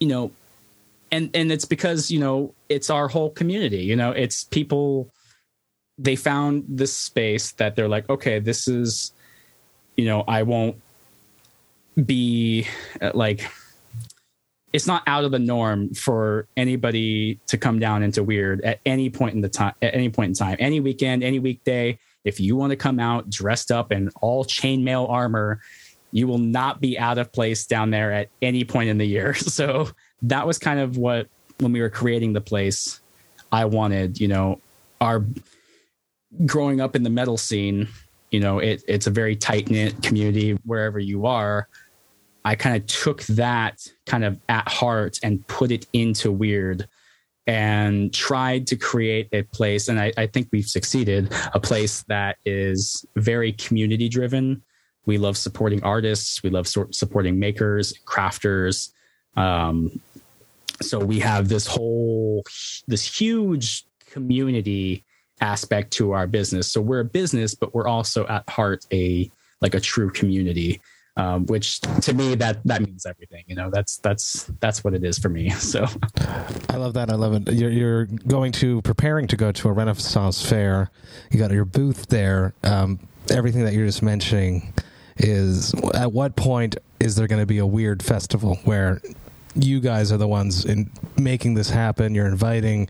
[0.00, 0.30] you know,
[1.10, 3.82] and and it's because you know it's our whole community.
[3.82, 5.10] You know, it's people.
[6.00, 9.12] They found this space that they're like, okay, this is,
[9.96, 10.76] you know, I won't
[12.06, 12.66] be
[13.00, 13.50] uh, like
[14.72, 19.10] it's not out of the norm for anybody to come down into Wyrd at any
[19.10, 22.56] point in the time at any point in time any weekend any weekday if you
[22.56, 25.60] want to come out dressed up in all chainmail armor
[26.12, 29.34] you will not be out of place down there at any point in the year
[29.34, 29.88] so
[30.22, 33.00] that was kind of what when we were creating the place
[33.52, 34.60] i wanted you know
[35.00, 35.24] our
[36.44, 37.88] growing up in the metal scene
[38.30, 41.68] you know it, it's a very tight knit community wherever you are
[42.48, 46.86] I kind of took that kind of at heart and put it into Wyrd
[47.46, 49.88] and tried to create a place.
[49.88, 54.62] And I, I think we've succeeded a place that is very community driven.
[55.08, 58.90] We love supporting artists, we love so- supporting makers, crafters.
[59.36, 60.00] Um,
[60.82, 62.44] so we have this whole,
[62.86, 65.04] this huge community
[65.40, 66.70] aspect to our business.
[66.70, 69.30] So we're a business, but we're also at heart a
[69.62, 70.80] like a true community
[71.16, 73.42] um, which to me that that means everything.
[73.48, 75.50] You know, that's that's that's what it is for me.
[75.58, 75.86] So
[76.68, 77.10] I love that.
[77.10, 77.52] I love it.
[77.52, 80.90] You're, you're going to preparing to go to a Renaissance fair.
[81.30, 82.54] You got your booth there.
[82.62, 84.72] Um, everything that you're just mentioning
[85.18, 89.00] is at what point is there going to be a Wyrd festival where
[89.54, 92.14] you guys are the ones in making this happen.
[92.14, 92.88] You're inviting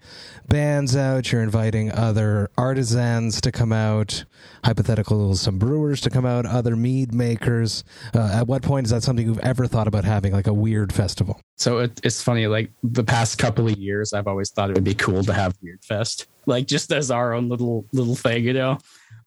[0.49, 1.31] bands out.
[1.31, 4.25] You're inviting other artisans to come out.
[4.65, 6.47] Hypothetical, some brewers to come out.
[6.47, 7.85] Other mead makers.
[8.15, 10.93] Uh, at what point is that something you've ever thought about having, like a Wyrd
[10.93, 11.41] festival?
[11.57, 12.47] So it, it's funny.
[12.47, 15.59] Like the past couple of years, I've always thought it would be cool to have
[15.61, 18.79] Wyrd Fest, like just as our own little little thing, you know.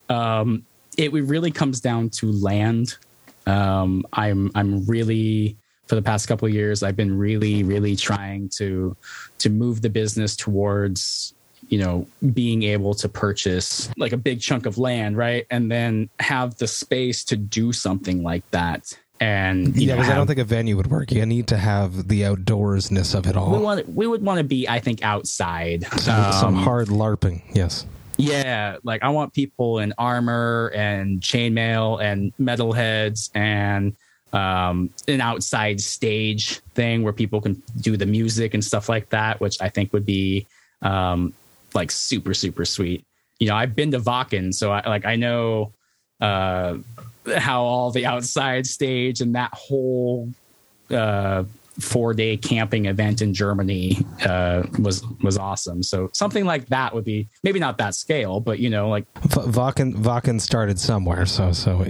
[0.08, 0.64] Um,
[0.98, 2.96] it really comes down to land.
[3.46, 8.48] Um, I'm I'm really for the past couple of years i've been really really trying
[8.48, 8.96] to
[9.36, 11.34] to move the business towards
[11.68, 16.08] you know being able to purchase like a big chunk of land right and then
[16.18, 20.44] have the space to do something like that and yeah, because I don't think a
[20.44, 21.12] venue would work.
[21.12, 23.52] You need to have the outdoorsness of it all.
[23.52, 25.84] We want we would want to be, I think, outside.
[26.00, 27.86] Some, um, some hard larping, yes.
[28.22, 33.96] Yeah, like I want people in armor and chainmail and metalheads and
[34.32, 39.40] um, an outside stage thing where people can do the music and stuff like that,
[39.40, 40.46] which I think would be
[40.82, 41.32] um,
[41.74, 43.04] like super super sweet.
[43.40, 45.72] You know, I've been to Wacken, so I like I know
[46.20, 46.76] uh,
[47.36, 50.32] how all the outside stage and that whole
[50.90, 51.42] uh,
[51.82, 55.82] four day camping event in Germany uh, was was awesome.
[55.82, 59.94] So something like that would be maybe not that scale, but you know, like Wacken
[59.96, 61.26] Wacken started somewhere.
[61.26, 61.84] So so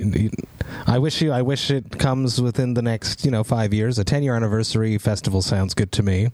[0.86, 3.98] I wish you I wish it comes within the next you know five years.
[3.98, 6.28] A ten year anniversary festival sounds good to me.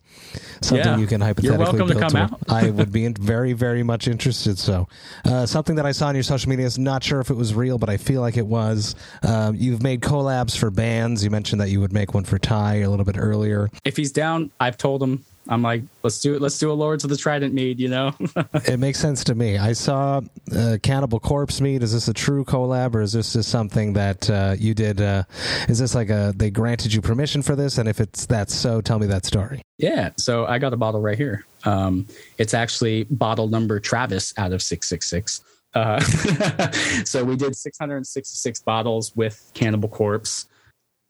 [0.61, 0.99] Something yeah.
[0.99, 1.65] you can hypothetically.
[1.65, 2.41] You're welcome to come to out.
[2.49, 4.59] I would be very very much interested.
[4.59, 4.89] So
[5.25, 7.55] uh, something that I saw on your social media is not sure if it was
[7.55, 8.95] real, but I feel like it was.
[9.23, 11.25] Uh, you've made collabs for bands.
[11.25, 13.71] You mentioned that you would make one for Ty a little bit earlier earlier.
[13.85, 15.25] If he's down, I've told him.
[15.51, 16.43] I'm like, let's do it.
[16.43, 17.81] Let's do a Lords of the Trident mead.
[17.81, 18.15] You know,
[18.67, 19.57] it makes sense to me.
[19.57, 20.21] I saw
[20.55, 21.83] uh, Cannibal Corpse mead.
[21.83, 25.01] Is this a true collab, or is this just something that uh, you did?
[25.01, 25.23] Uh,
[25.67, 27.79] is this like a they granted you permission for this?
[27.79, 29.63] And if it's that's so, tell me that story.
[29.79, 30.11] Yeah.
[30.19, 31.47] So I got a bottle right here.
[31.65, 32.07] Um,
[32.37, 35.41] it's actually bottle number Travis out of six six six.
[35.75, 36.01] Uh,
[37.05, 40.47] so we did 666 bottles with Cannibal Corpse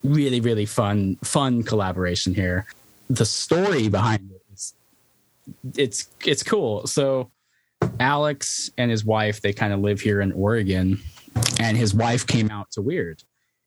[0.05, 2.67] really really fun fun collaboration here.
[3.11, 4.75] The story behind it is
[5.77, 6.87] it's it's cool.
[6.87, 7.31] So
[8.01, 11.01] alex and his wife they kind of live here in oregon
[11.61, 13.23] and his wife came out to Wyrd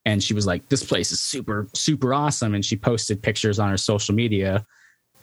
[0.05, 3.69] and she was like this place is super super awesome and she posted pictures on
[3.69, 4.65] her social media.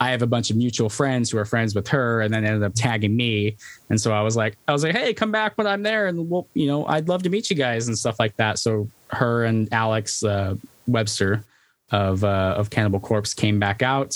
[0.01, 2.63] I have a bunch of mutual friends who are friends with her and then ended
[2.63, 3.57] up tagging me.
[3.89, 6.29] And so i was like i was like hey come back when i'm there and
[6.29, 8.59] we'll you know i'd love to meet you guys and stuff like that.
[8.59, 10.55] So her and alex uh,
[10.91, 11.43] Webster
[11.91, 14.15] of uh, of Cannibal Corpse came back out.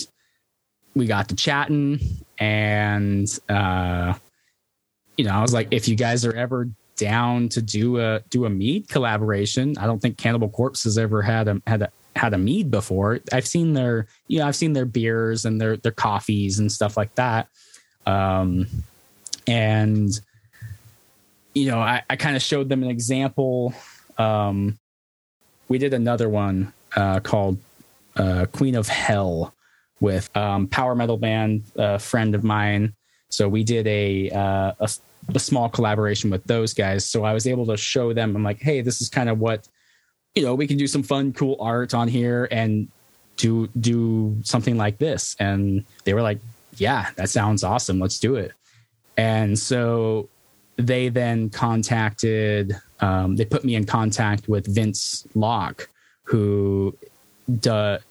[0.95, 1.99] We got to chatting,
[2.37, 4.13] and uh,
[5.17, 8.45] you know, I was like, if you guys are ever down to do a do
[8.45, 12.33] a mead collaboration, I don't think Cannibal Corpse has ever had a had a had
[12.33, 13.19] a mead before.
[13.31, 16.95] I've seen their you know I've seen their beers and their their coffees and stuff
[16.97, 17.47] like that.
[18.05, 18.67] Um,
[19.47, 20.09] and
[21.53, 23.73] you know, I, I kind of showed them an example
[24.17, 24.79] um,
[25.67, 27.57] we did another one uh, called
[28.15, 29.53] uh, Queen of Hell
[29.99, 32.93] with um, power metal band, a friend of mine.
[33.29, 34.89] So we did a, uh, a,
[35.33, 37.07] a small collaboration with those guys.
[37.07, 38.35] So I was able to show them.
[38.35, 39.67] I'm like, hey, this is kind of what
[40.35, 40.55] you know.
[40.55, 42.87] We can do some fun, cool art on here and
[43.37, 45.35] do do something like this.
[45.39, 46.39] And they were like,
[46.77, 47.99] yeah, that sounds awesome.
[47.99, 48.51] Let's do it.
[49.17, 50.29] And so
[50.77, 55.89] they then contacted, um, they put me in contact with Vince Locke,
[56.23, 56.95] who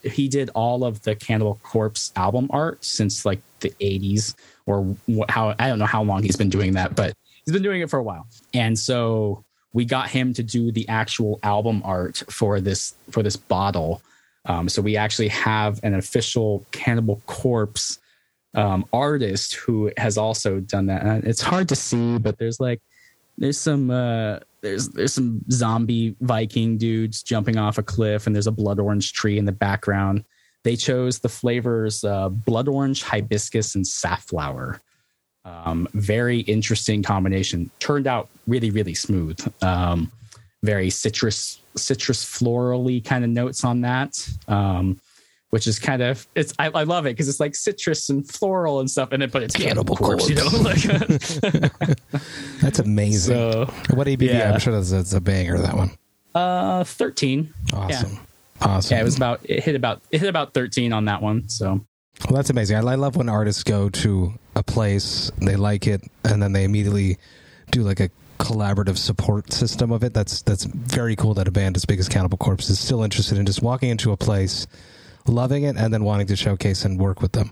[0.03, 4.35] he did all of the Cannibal Corpse album art since like the 80s
[4.67, 4.95] or
[5.29, 7.89] how I don't know how long he's been doing that, but he's been doing it
[7.89, 8.27] for a while.
[8.53, 13.35] And so we got him to do the actual album art for this for this
[13.35, 14.03] bottle.
[14.45, 17.97] Um, so we actually have an official Cannibal Corpse
[18.53, 21.01] um, artist who has also done that.
[21.01, 22.79] And it's hard to see, but there's like
[23.39, 28.47] there's some uh, there's there's some zombie Viking dudes jumping off a cliff, and there's
[28.47, 30.23] a blood orange tree in the background.
[30.63, 34.81] They chose the flavors uh, blood orange, hibiscus, and safflower.
[35.45, 37.69] Um, very interesting combination.
[37.79, 39.37] Turned out really really smooth.
[39.61, 40.11] Um,
[40.63, 44.17] very citrus citrus florally kind of notes on that.
[44.47, 44.99] Um,
[45.53, 48.79] which is kind of it's I, I love it because it's like citrus and floral
[48.79, 50.47] and stuff, and it but it's Cannibal cannibal corpse, you know.
[50.47, 50.81] Like,
[52.59, 53.35] That's amazing.
[53.35, 54.23] so what ABV?
[54.23, 54.51] yeah.
[54.51, 55.59] I'm sure that's, that's a banger.
[55.59, 55.91] That one.
[56.33, 57.53] uh, thirteen.
[57.71, 58.17] Awesome.
[58.61, 58.95] Awesome.
[58.95, 61.47] Yeah, it was about it hit about it hit about thirteen on that one.
[61.49, 61.85] So
[62.27, 62.77] Well, that's amazing.
[62.77, 66.63] I, I love when artists go to a place, they like it, and then they
[66.63, 67.19] immediately
[67.69, 70.15] do like a collaborative support system of it.
[70.15, 73.37] That's that's very cool that a band as big as Cannibal Corpse is still interested
[73.37, 74.65] in just walking into a place,
[75.27, 77.51] loving it, and then wanting to showcase and work with them.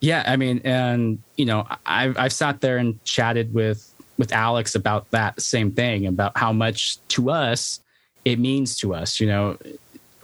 [0.00, 4.74] yeah, I mean, and you know, I've I've sat there and chatted with with Alex
[4.74, 7.80] about that same thing about how much to us
[8.24, 9.20] it means to us.
[9.20, 9.58] You know,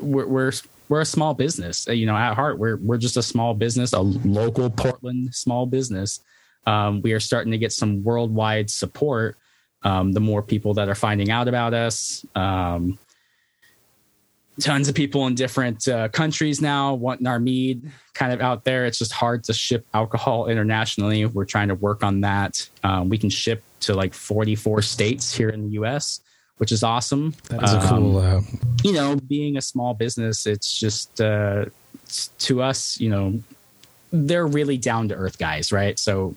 [0.01, 0.53] we're we're
[0.88, 1.86] we're a small business.
[1.86, 6.20] You know, at heart, we're we're just a small business, a local Portland small business.
[6.66, 9.36] Um, we are starting to get some worldwide support.
[9.82, 12.98] Um, the more people that are finding out about us, um,
[14.61, 18.86] tons of people in different uh, countries now wanting our mead kind of out there.
[18.86, 21.24] It's just hard to ship alcohol internationally.
[21.26, 22.68] We're trying to work on that.
[22.84, 26.20] Um, we can ship to like 44 states here in the US,
[26.58, 27.34] which is awesome.
[27.48, 28.18] That is a cool.
[28.18, 31.66] Um, Uh, you know, being a small business, it's just uh,
[32.04, 33.40] it's- to us, you know,
[34.12, 35.98] they're really down to earth guys, right?
[35.98, 36.34] So,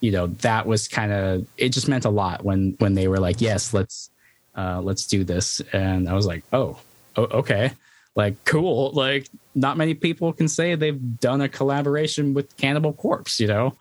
[0.00, 1.70] you know, that was kind of it.
[1.70, 4.10] Just meant a lot when when they were like, "Yes, let's
[4.56, 6.78] uh, let's do this," and I was like, "Oh,
[7.16, 7.72] okay."
[8.14, 8.92] Like cool.
[8.92, 13.38] Like not many people can say they've done a collaboration with Cannibal Corpse.
[13.38, 13.76] You know,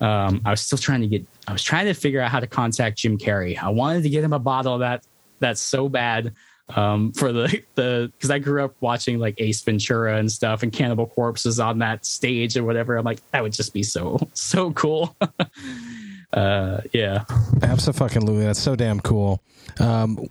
[0.00, 1.26] um, I was still trying to get.
[1.46, 3.62] I was trying to figure out how to contact Jim Carrey.
[3.62, 5.04] I wanted to get him a bottle of that.
[5.40, 6.32] That's so bad
[6.74, 10.72] um, for the the because I grew up watching like Ace Ventura and stuff, and
[10.72, 12.96] Cannibal Corpse is on that stage or whatever.
[12.96, 15.16] I'm like, that would just be so so cool.
[16.32, 17.24] uh, yeah,
[17.62, 19.42] Absolutely, that's so damn cool.
[19.78, 20.28] Um,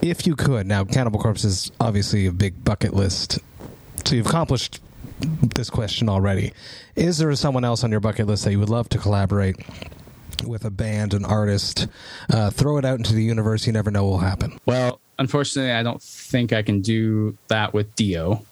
[0.00, 3.38] if you could now, Cannibal Corpse is obviously a big bucket list.
[4.04, 4.80] So you've accomplished
[5.54, 6.52] this question already.
[6.96, 9.56] Is there someone else on your bucket list that you would love to collaborate
[10.44, 11.86] with a band, an artist?
[12.30, 13.66] Uh, throw it out into the universe.
[13.66, 14.58] You never know what will happen.
[14.66, 18.44] Well, unfortunately, I don't think I can do that with Dio.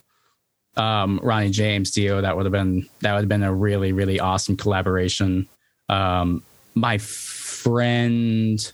[0.76, 4.20] Um, Ronnie James, Dio, that would have been that would have been a really really
[4.20, 5.48] awesome collaboration.
[5.88, 6.42] Um,
[6.74, 8.72] my friend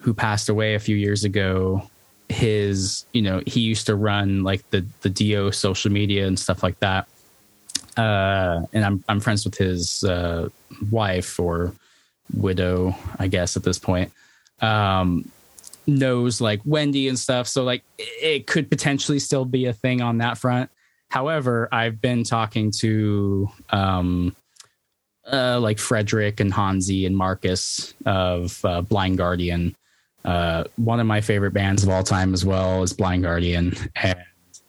[0.00, 1.88] who passed away a few years ago,
[2.28, 6.62] his you know he used to run like the the Dio social media and stuff
[6.62, 7.08] like that.
[7.96, 10.48] Uh, and I'm I'm friends with his uh,
[10.90, 11.72] wife or
[12.34, 14.12] widow, I guess at this point.
[14.60, 15.30] Um,
[15.88, 17.48] knows like Wendy and stuff.
[17.48, 20.70] So like it could potentially still be a thing on that front.
[21.08, 24.36] However, I've been talking to um
[25.30, 29.74] uh like Frederick and Hansi and Marcus of uh, Blind Guardian.
[30.28, 34.18] Uh one of my favorite bands of all time as well is Blind Guardian and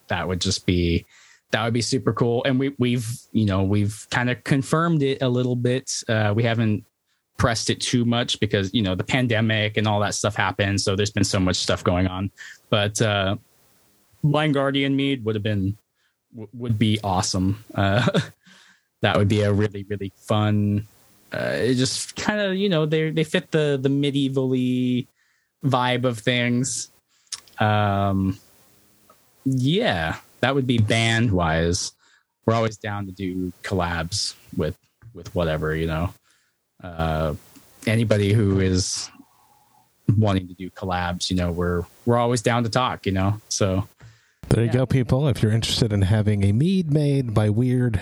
[0.07, 1.05] that would just be
[1.51, 2.43] that would be super cool.
[2.45, 5.91] And we we've you know we've kind of confirmed it a little bit.
[6.07, 6.86] Uh we haven't
[7.38, 10.93] pressed it too much because you know the pandemic and all that stuff happened so
[10.95, 12.32] there's been so much stuff going on.
[12.70, 13.36] But uh
[14.24, 15.78] blind guardian mead would have been
[16.32, 17.66] w- would be awesome.
[17.76, 18.07] Uh
[19.01, 20.88] that would be a really really fun
[21.34, 25.07] uh it just kind of you know they they fit the the medievally
[25.64, 26.89] vibe of things
[27.60, 28.38] um
[29.45, 31.91] yeah that would be band wise
[32.45, 34.78] we're always down to do collabs with
[35.14, 36.14] with whatever you know
[36.84, 37.34] uh,
[37.88, 39.10] anybody who is
[40.18, 43.41] wanting to do collabs, you know, we're we're always down to talk, you know.
[43.49, 43.88] So
[44.49, 45.28] There you go, people.
[45.28, 47.99] If you're interested in having a mead made by Wyrd,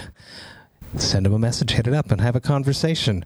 [0.96, 3.26] send him a message, hit it up, and have a conversation.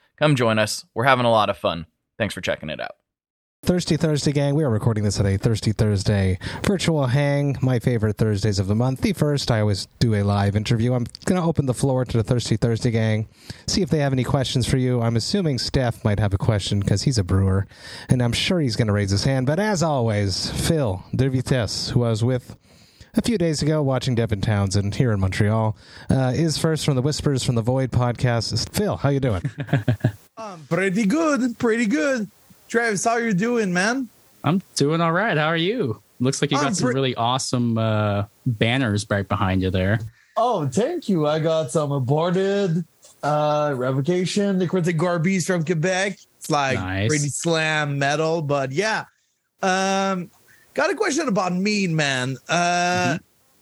[0.21, 0.85] Come join us.
[0.93, 1.87] We're having a lot of fun.
[2.19, 2.91] Thanks for checking it out.
[3.63, 4.53] Thirsty Thursday, gang.
[4.53, 7.57] We are recording this at a Thirsty Thursday virtual hang.
[7.59, 9.01] My favorite Thursdays of the month.
[9.01, 10.93] The first, I always do a live interview.
[10.93, 13.29] I'm going to open the floor to the Thirsty Thursday gang,
[13.65, 15.01] see if they have any questions for you.
[15.01, 17.65] I'm assuming Steph might have a question because he's a brewer,
[18.07, 19.47] and I'm sure he's going to raise his hand.
[19.47, 22.55] But as always, Phil De Vitesse, who I was with
[23.15, 25.75] a few days ago watching Devin Townsend here in Montreal,
[26.09, 28.69] uh, is first from the Whispers from the Void podcast.
[28.73, 29.41] Phil, how you doing?
[30.37, 32.29] I'm pretty good, pretty good.
[32.67, 34.07] Travis, how you doing, man?
[34.43, 35.37] I'm doing all right.
[35.37, 36.01] How are you?
[36.19, 39.99] Looks like you got I'm some pre- really awesome uh, banners right behind you there.
[40.37, 41.27] Oh, thank you.
[41.27, 42.85] I got some aborted
[43.23, 46.17] uh revocation, the critic Garbies from Quebec.
[46.39, 47.07] It's like Nice.
[47.09, 49.05] pretty slam metal, but yeah.
[49.61, 50.31] Um
[50.73, 52.37] got a question about mead, man.
[52.47, 53.17] Uh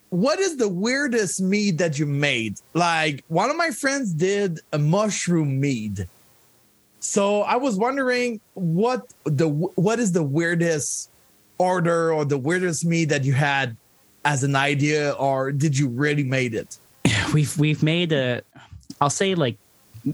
[0.10, 2.60] what is the weirdest mead that you made?
[2.74, 6.08] Like one of my friends did a mushroom mead.
[7.00, 11.10] So I was wondering what the what is the weirdest
[11.58, 13.78] order or the weirdest mead that you had
[14.26, 16.78] as an idea, or did you really made it?
[17.34, 18.42] We've we've made a,
[19.00, 19.58] I'll say like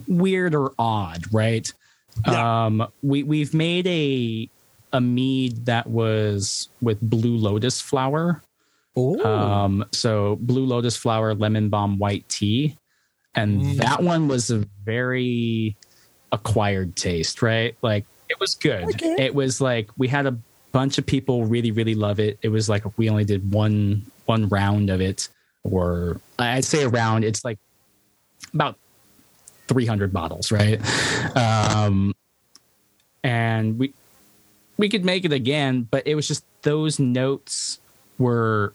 [0.08, 1.72] weird or odd, right?
[2.28, 2.66] Yeah.
[2.66, 4.50] Um, we we've made a
[4.96, 8.42] a mead that was with blue lotus flower.
[9.26, 12.78] Um, so blue lotus flower, lemon balm, white tea,
[13.36, 13.78] and Mm.
[13.78, 15.76] that one was a very
[16.32, 17.76] acquired taste, right?
[17.82, 18.86] Like it was good.
[18.96, 19.16] Okay.
[19.20, 20.38] It was like we had a
[20.72, 22.40] bunch of people really really love it.
[22.42, 25.28] It was like we only did one one round of it,
[25.64, 27.26] or I'd say a round.
[27.26, 27.60] It's like
[28.54, 28.78] about
[29.68, 30.80] 300 bottles, right?
[31.36, 32.14] Um,
[33.24, 33.94] and we
[34.78, 37.80] we could make it again, but it was just those notes
[38.18, 38.74] were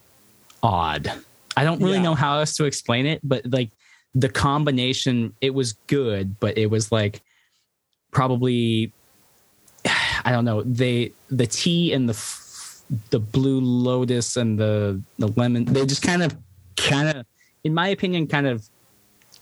[0.63, 1.11] odd.
[1.57, 2.03] I don't really Yeah.
[2.03, 3.71] know how else to explain it, but like
[4.15, 7.21] the combination, it was good, but it was like
[8.11, 8.93] probably
[10.25, 10.63] I don't know.
[10.63, 16.03] They the tea and the f- the blue lotus and the the lemon, they just
[16.03, 16.37] kind of
[16.77, 17.27] kind of
[17.65, 18.69] in my opinion kind of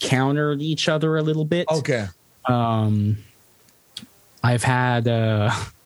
[0.01, 1.67] countered each other a little bit.
[1.71, 2.07] Okay.
[2.47, 3.19] Um,
[4.43, 5.51] I've had uh,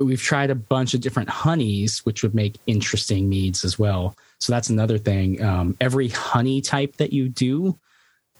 [0.00, 4.16] we've tried a bunch of different honeys, which would make interesting meads as well.
[4.38, 5.42] So that's another thing.
[5.42, 7.78] Um, every honey type that you do,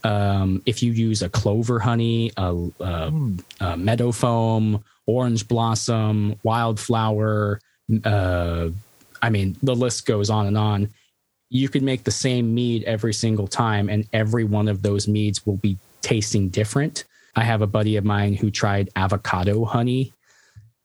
[0.04, 3.12] um, if you use a clover honey, a, a,
[3.60, 7.60] a meadow foam, orange blossom, wildflower,
[8.04, 8.68] uh,
[9.20, 10.90] I mean, the list goes on and on.
[11.50, 15.44] You could make the same mead every single time, and every one of those meads
[15.46, 17.04] will be tasting different.
[17.34, 20.12] I have a buddy of mine who tried avocado honey,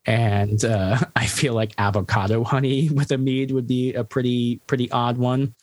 [0.06, 4.92] and uh, I feel like avocado honey with a mead would be a pretty pretty
[4.92, 5.56] odd one.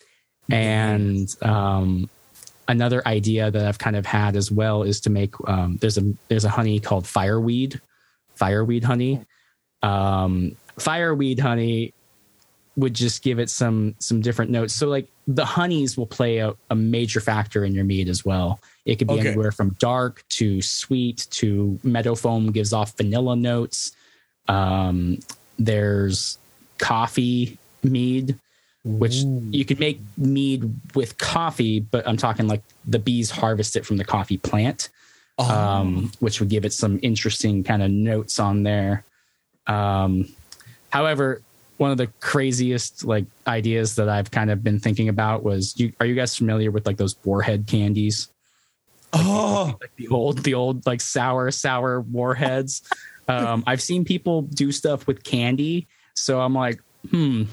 [0.51, 2.11] And um,
[2.67, 6.13] another idea that I've kind of had as well is to make um, there's a
[6.29, 7.81] there's a honey called fireweed,
[8.35, 9.25] fireweed honey.
[9.83, 11.95] Um, fireweed honey
[12.77, 14.75] would just give it some some different notes.
[14.75, 18.61] So like the honeys will play a, a major factor in your mead as well.
[18.85, 19.29] It could be Okay.
[19.29, 23.93] anywhere from dark to sweet to meadow foam gives off vanilla notes.
[24.49, 25.19] Um,
[25.59, 26.39] there's
[26.79, 28.39] coffee mead,
[28.85, 29.17] which
[29.51, 33.97] you could make mead with coffee, but I'm talking like the bees harvest it from
[33.99, 34.89] the coffee plant,
[35.39, 39.05] um, which would give it some interesting kind of notes on there.
[39.67, 40.29] Um,
[40.91, 41.43] however,
[41.77, 45.93] one of the craziest like ideas that I've kind of been thinking about was you
[45.99, 48.29] are you guys familiar with like those warhead candies?
[49.13, 52.83] Oh, Like the old the old like sour sour warheads.
[53.31, 57.45] Um I've seen people do stuff with candy, so I'm like, hmm,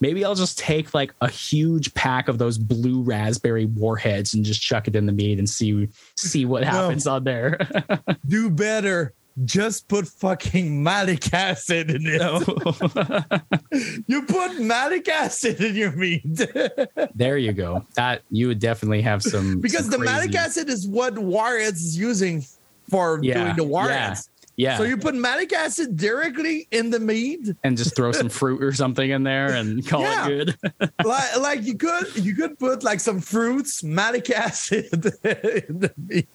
[0.00, 4.60] maybe I'll just take like a huge pack of those blue raspberry warheads and just
[4.60, 7.58] chuck it in the mead and see see what happens on there.
[8.26, 9.14] do better.
[9.44, 14.02] Just put fucking malic acid in it.
[14.08, 16.22] you put malic acid in your mead
[17.14, 17.86] there you go.
[17.94, 21.96] That you would definitely have some because some the malic acid is what warheads is
[21.96, 22.44] using
[22.90, 24.28] for Yeah, doing the warheads.
[24.28, 24.37] Yeah.
[24.58, 28.72] So you put malic acid directly in the mead, and just throw some fruit or
[28.72, 30.26] something in there and call Yeah.
[30.28, 30.90] it good.
[31.04, 34.86] like like you could you could put like some fruits, malic acid
[35.24, 36.26] in the mead.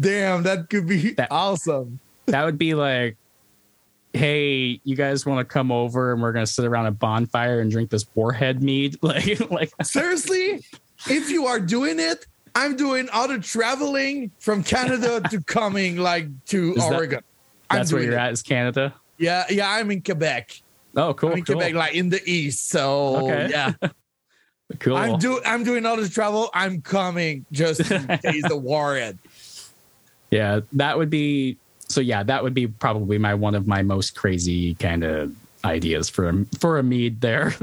[0.00, 1.98] Damn, that could be That- awesome.
[2.26, 3.16] that would be like,
[4.12, 7.70] hey, you guys want to come over and we're gonna sit around a bonfire and
[7.70, 8.96] drink this warhead mead?
[9.02, 10.64] Like, like Seriously,
[11.08, 12.26] if you are doing it,
[12.56, 17.20] I'm doing all the traveling from Canada to coming like to Is that- Oregon.
[17.68, 18.18] I'm that's where you're it.
[18.18, 18.94] at is Canada.
[19.18, 20.60] Yeah, yeah, I'm in Quebec.
[20.96, 21.30] Oh, cool.
[21.32, 21.56] I'm in cool.
[21.56, 22.68] Quebec, like in the east.
[22.68, 23.48] So Okay.
[23.50, 23.72] yeah,
[24.78, 24.96] cool.
[24.96, 26.48] I'm do I'm doing all this travel.
[26.54, 29.72] I'm coming just in case the war ends.
[30.30, 31.56] Yeah, that would be
[31.88, 32.00] so.
[32.00, 35.34] Yeah, that would be probably my one of my most crazy kind of
[35.64, 37.54] ideas for a, for a mead there.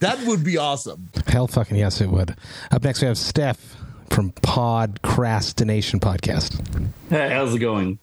[0.00, 1.08] That would be awesome.
[1.26, 2.36] Hell fucking yes, it would.
[2.70, 3.76] Up next, we have Steph
[4.10, 6.60] from Podcrastination Podcast.
[7.08, 7.98] Hey, how's it going?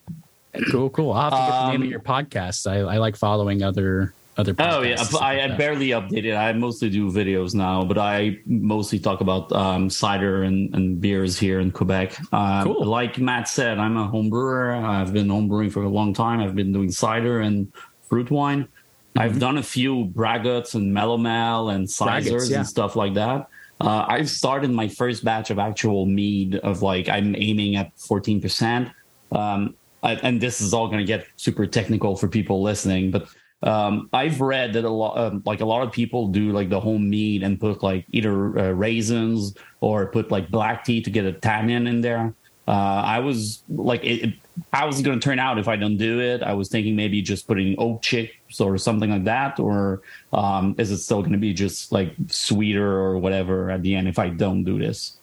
[0.70, 1.12] cool, cool.
[1.12, 2.70] I'll have to get the name Um, of your podcast.
[2.70, 4.54] I, I like following other other.
[4.54, 5.16] Podcasts Oh yeah, and
[5.50, 6.34] I, I barely update it.
[6.34, 11.38] I mostly do videos now, but I mostly talk about um, cider and, and beers
[11.38, 12.16] here in Quebec.
[12.32, 12.84] Um, Cool.
[12.86, 14.74] Like Matt said, I'm a home brewer.
[14.74, 16.40] I've been home brewing for a long time.
[16.40, 17.72] I've been doing cider and
[18.08, 18.64] fruit wine.
[18.64, 19.18] Mm-hmm.
[19.18, 22.58] I've done a few braggots and melomel and Braggots, cysers yeah.
[22.58, 23.48] and stuff like that.
[23.80, 28.90] Uh, I've started my first batch of actual mead of like I'm aiming at 14%.
[29.32, 33.28] Um, and this is all going to get super technical for people listening, but
[33.62, 36.78] um, I've read that a lot, um, like a lot of people do like the
[36.78, 41.24] whole mead and put like either uh, raisins or put like black tea to get
[41.24, 42.34] a tannin in there.
[42.66, 44.34] Uh, I was like, it, it,
[44.72, 46.42] how was going to turn out if I don't do it?
[46.42, 50.02] I was thinking maybe just putting oak chips or something like that, or
[50.32, 54.08] um, is it still going to be just like sweeter or whatever at the end
[54.08, 55.15] if I don't do this?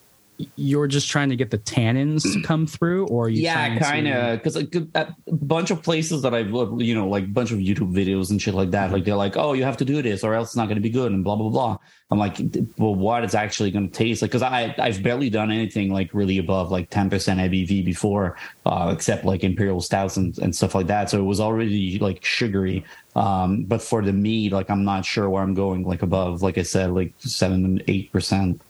[0.56, 4.08] You're just trying to get the tannins to come through, or are you yeah, kind
[4.08, 4.38] of.
[4.38, 7.92] Because like, a bunch of places that I've you know, like a bunch of YouTube
[7.92, 10.34] videos and shit like that, like they're like, oh, you have to do this or
[10.34, 11.78] else it's not going to be good and blah blah blah.
[12.10, 12.38] I'm like,
[12.78, 14.30] well, what it's actually going to taste like?
[14.30, 19.24] Because I I've barely done anything like really above like 10% ABV before, uh, except
[19.24, 21.10] like imperial stouts and, and stuff like that.
[21.10, 22.84] So it was already like sugary.
[23.16, 26.58] Um, but for the mead, like I'm not sure where I'm going like above, like
[26.58, 28.60] I said, like seven and eight percent.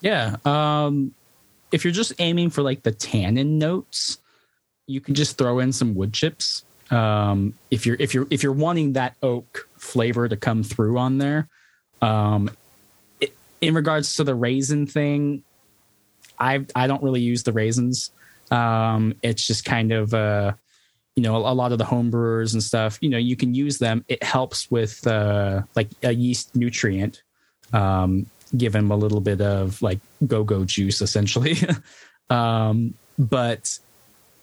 [0.00, 0.36] Yeah.
[0.44, 1.14] Um,
[1.72, 4.18] if you're just aiming for like the tannin notes,
[4.86, 6.64] you can just throw in some wood chips.
[6.90, 11.18] Um, if you're if you're if you're wanting that oak flavor to come through on
[11.18, 11.48] there,
[12.02, 12.50] um,
[13.20, 15.44] it, in regards to the raisin thing,
[16.38, 18.10] I I don't really use the raisins.
[18.50, 20.54] Um, it's just kind of uh,
[21.14, 22.98] you know a, a lot of the home brewers and stuff.
[23.00, 24.04] You know you can use them.
[24.08, 27.22] It helps with uh, like a yeast nutrient.
[27.72, 28.26] Um,
[28.56, 31.56] give him a little bit of like go-go juice essentially
[32.30, 33.70] um but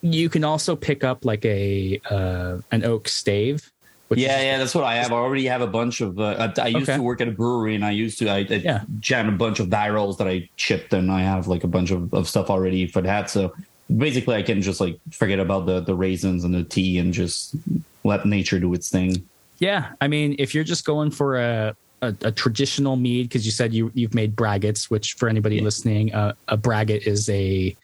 [0.02, 3.70] you can also pick up like a uh an oak stave
[4.08, 5.12] which yeah, is- yeah, that's what I have.
[5.12, 6.18] I already have a bunch of.
[6.18, 6.96] Uh, I, I used Okay.
[6.96, 8.80] to work at a brewery, and I used to I, I Yeah.
[9.00, 12.14] jam a bunch of barrels that I chipped, and I have like a bunch of,
[12.14, 13.28] of stuff already for that.
[13.28, 13.52] So
[13.94, 17.54] basically, I can just like forget about the the raisins and the tea, and just
[18.02, 19.28] let nature do its thing.
[19.60, 23.52] yeah i mean if you're just going for a a, a traditional mead because you
[23.52, 27.74] said you you've made braggots which for anybody listening uh, a braggot is a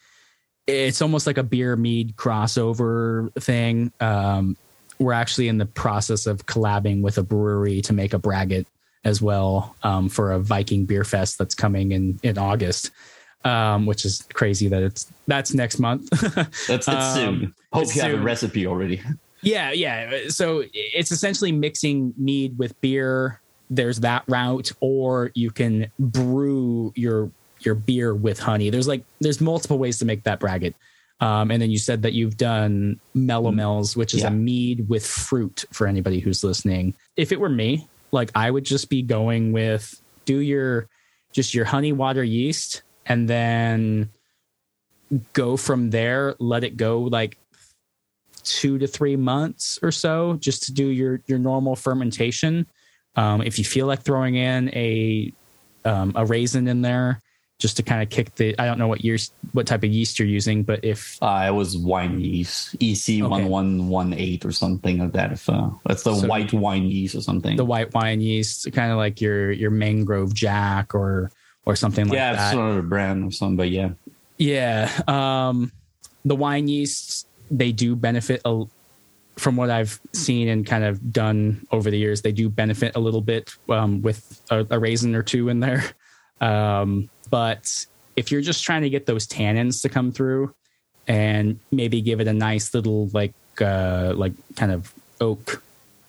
[0.67, 4.55] it's almost like a beer mead crossover thing um
[4.99, 8.65] we're actually in the process of collabing with a brewery to make a braggot
[9.03, 12.91] as well um, for a Viking beer fest that's coming in in August,
[13.43, 16.09] um, which is crazy that it's that's next month.
[16.67, 17.55] That's Um, soon.
[17.71, 19.01] Hope it's you have a recipe already.
[19.43, 20.29] yeah, yeah.
[20.29, 23.41] So it's essentially mixing mead with beer.
[23.69, 28.69] There's that route, or you can brew your your beer with honey.
[28.69, 30.73] There's like there's multiple ways to make that braggot.
[31.21, 34.27] Um, and then you said that you've done melomels, which is Yeah.
[34.27, 36.93] a mead with fruit for anybody who's listening.
[37.15, 40.87] If it were me, like I would just be going with do your
[41.31, 44.09] just your honey water yeast and then
[45.33, 47.37] go from there, let it go like
[48.43, 52.67] two to three months or so just to do your your normal fermentation.
[53.15, 55.31] Um, if you feel like throwing in a
[55.85, 57.21] um, a raisin in there,
[57.59, 60.19] just to kind of kick the I don't know what yeast what type of yeast
[60.19, 64.51] you're using, but if Uh, it was wine yeast, EC one one one eight or
[64.51, 65.31] something like that.
[65.31, 67.55] If uh, that's the So- white wine yeast or something.
[67.55, 71.31] the white wine yeast, kind of like your your mangrove jack or
[71.65, 72.41] or something like yeah, that.
[72.47, 73.91] it's sort of a brand or something, but yeah.
[74.37, 74.91] Yeah.
[75.07, 75.71] Um,
[76.25, 78.65] the wine yeasts, they do benefit a,
[79.37, 82.21] from what I've seen and kind of done over the years.
[82.21, 85.83] They do benefit a little bit um, with a, a raisin or two in there.
[86.41, 87.85] Um, but
[88.17, 90.53] if you're just trying to get those tannins to come through
[91.07, 95.63] and maybe give it a nice little like uh, like kind of oak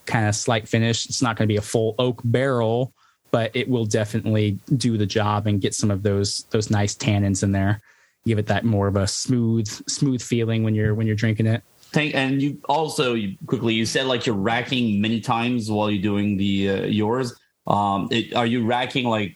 [0.06, 2.92] kind of slight finish, it's not going to be a full oak barrel,
[3.30, 7.44] but it will definitely do the job and get some of those those nice tannins
[7.44, 7.80] in there
[8.26, 11.62] give it that more of a smooth smooth feeling when you're when you're drinking it
[11.96, 16.02] Thank, and you also you, quickly you said like you're racking many times while you're
[16.02, 17.34] doing the uh, yours.
[17.66, 19.34] Um, it, are you racking like,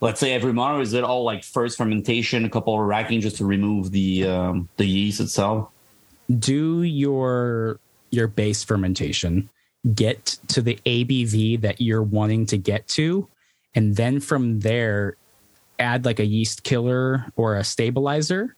[0.00, 3.22] let's say every month, or is it all like first fermentation, a couple of racking
[3.22, 5.70] just to remove the um, the yeast itself?
[6.38, 7.78] do your
[8.10, 9.48] your base fermentation
[9.94, 13.28] get to the ABV that you're wanting to get to.
[13.74, 15.16] And then from there,
[15.78, 18.56] add like a yeast killer or a stabilizer.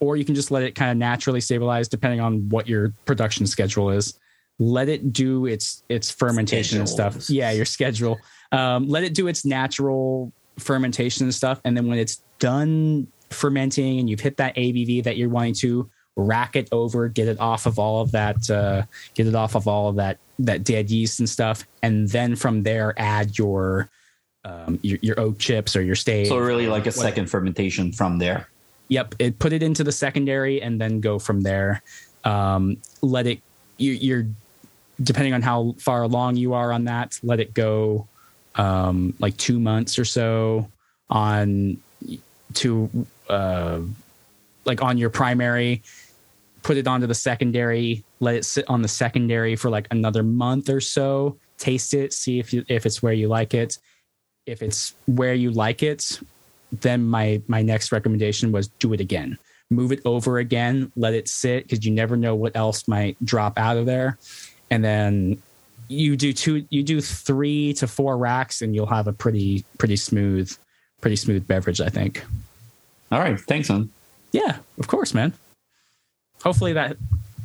[0.00, 3.46] Or you can just let it kind of naturally stabilize depending on what your production
[3.46, 4.18] schedule is.
[4.58, 7.28] Let it do its its fermentation and stuff.
[7.30, 8.18] Yeah, your schedule.
[8.52, 11.60] Um, let it do its natural fermentation and stuff.
[11.64, 15.90] And then when it's done fermenting and you've hit that ABV that you're wanting to,
[16.16, 18.82] rack it over, get it off of all of that, uh,
[19.14, 22.62] get it off of all of that that dead yeast and stuff, and then from
[22.62, 23.90] there add your
[24.44, 26.28] um, your, your oak chips or your stave.
[26.28, 28.48] So really like a What- second fermentation from there.
[28.88, 31.82] Yep, it put it into the secondary and then go from there.
[32.24, 33.40] Um, let it
[33.78, 34.26] you, you're
[35.02, 37.18] depending on how far along you are on that.
[37.22, 38.06] Let it go
[38.54, 40.70] um, like two months or so
[41.10, 41.76] on
[42.54, 42.90] to
[43.28, 43.80] uh,
[44.64, 45.82] like on your primary.
[46.62, 48.04] Put it onto the secondary.
[48.20, 51.36] Let it sit on the secondary for like another month or so.
[51.58, 52.12] Taste it.
[52.12, 53.78] See if you, if it's where you like it.
[54.46, 56.20] If it's where you like it,
[56.72, 59.38] then my my next recommendation was do it again.
[59.70, 63.58] Move it over again let it sit because you never know what else might drop
[63.58, 64.18] out of there.
[64.70, 65.42] And then
[65.88, 69.96] you do two you do three to four racks and you'll have a pretty pretty
[69.96, 70.52] smooth
[71.00, 72.24] pretty smooth beverage i think.
[73.12, 73.90] All right, thanks, man.
[74.32, 75.32] yeah of course man.
[76.42, 76.96] Hopefully that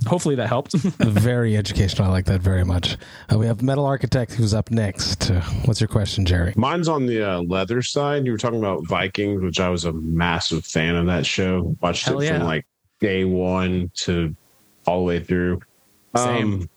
[0.07, 2.07] hopefully that helped very educational.
[2.07, 2.97] I like that very much.
[3.31, 5.31] Uh, we have Metal Architect who's up next.
[5.31, 6.53] Uh, what's your question, Jerry?
[6.55, 8.25] Mine's on the uh, leather side.
[8.25, 11.75] You were talking about Vikings, which I was a massive fan of that show.
[11.81, 12.37] Watched Hell it yeah.
[12.37, 12.65] from like
[12.99, 14.35] day one to
[14.85, 15.61] all the way through.
[16.15, 16.69] Same.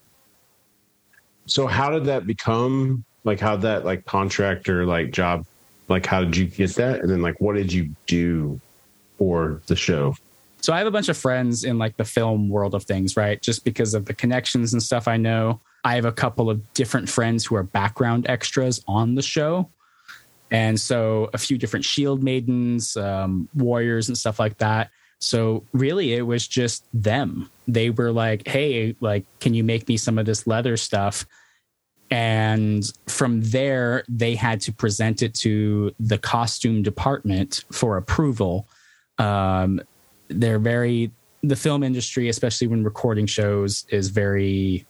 [1.45, 5.45] so how did that become like how did that like contractor like job
[5.89, 8.59] like how did you get that and then like what did you do
[9.17, 10.15] for the show?
[10.65, 13.39] So I have a bunch of friends in like the film world of things, right?
[13.39, 15.61] Just because of the connections and stuff I know.
[15.83, 19.69] I have a couple of different friends who are background extras on the show.
[20.49, 24.89] And so a few different shield maidens, um, warriors, and stuff like that.
[25.19, 27.47] So really, it was just them.
[27.67, 31.27] They were like, hey, like, can you make me some of this leather stuff?
[32.09, 38.67] And from there, they had to present it to the costume department for approval.
[39.19, 39.79] Um,
[40.29, 41.11] they're very
[41.43, 44.85] the film industry especially when recording shows is very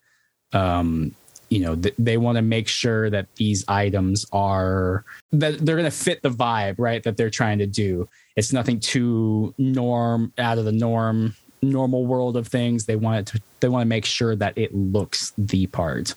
[0.53, 1.13] um
[1.49, 5.89] you know th- they want to make sure that these items are that they're going
[5.89, 8.07] to fit the vibe right that they're trying to do.
[8.35, 12.85] It's nothing too norm out of the norm normal world of things.
[12.85, 16.15] They want to they want to make sure that it looks the part.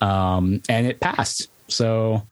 [0.00, 1.48] Um and it passed.
[1.68, 2.26] So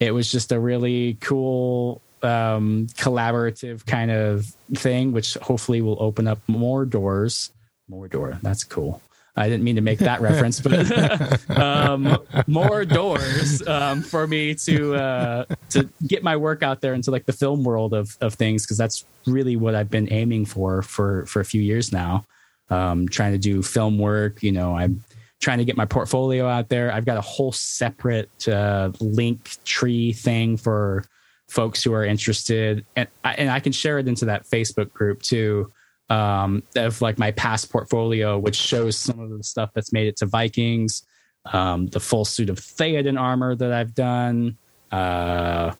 [0.00, 6.26] it was just a really cool um, collaborative kind of thing, which hopefully will open
[6.26, 7.50] up more doors.
[7.88, 8.38] More door.
[8.42, 9.00] That's cool.
[9.38, 14.96] I didn't mean to make that reference, but um, more doors um, for me to
[14.96, 18.64] uh, to get my work out there into like the film world of of things
[18.64, 22.24] because that's really what I've been aiming for for for a few years now.
[22.68, 24.42] Um, trying to do film work.
[24.42, 25.04] You know, I'm
[25.40, 26.92] trying to get my portfolio out there.
[26.92, 31.04] I've got a whole separate uh, link tree thing for
[31.48, 35.22] folks who are interested, and I, and I can share it into that Facebook group
[35.22, 35.72] too.
[36.10, 40.16] Um, of like my past portfolio, which shows some of the stuff that's made it
[40.16, 41.02] to Vikings,
[41.52, 44.56] um, the full suit of Theoden armor that I've done,
[44.90, 45.74] uh,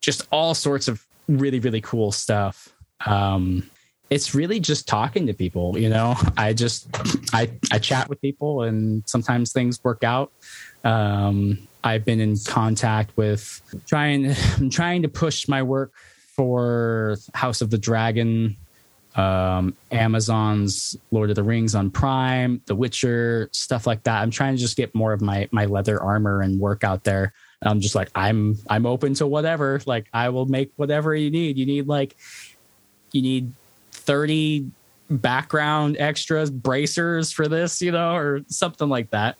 [0.00, 2.72] just all sorts of really really cool stuff.
[3.04, 3.68] Um,
[4.10, 6.14] it's really just talking to people, you know.
[6.36, 6.88] I just
[7.34, 10.32] I I chat with people, and sometimes things work out.
[10.84, 15.92] Um, I've been in contact with trying I'm trying to push my work
[16.34, 18.56] for House of the Dragon,
[19.14, 24.22] um, Amazon's Lord of the Rings on Prime, The Witcher, stuff like that.
[24.22, 27.34] I'm trying to just get more of my my leather armor and work out there.
[27.62, 29.80] I'm just like I'm I'm open to whatever.
[29.86, 31.58] Like I will make whatever you need.
[31.58, 32.16] You need like
[33.12, 33.52] you need
[33.92, 34.70] 30
[35.10, 39.38] background extras bracers for this you know or something like that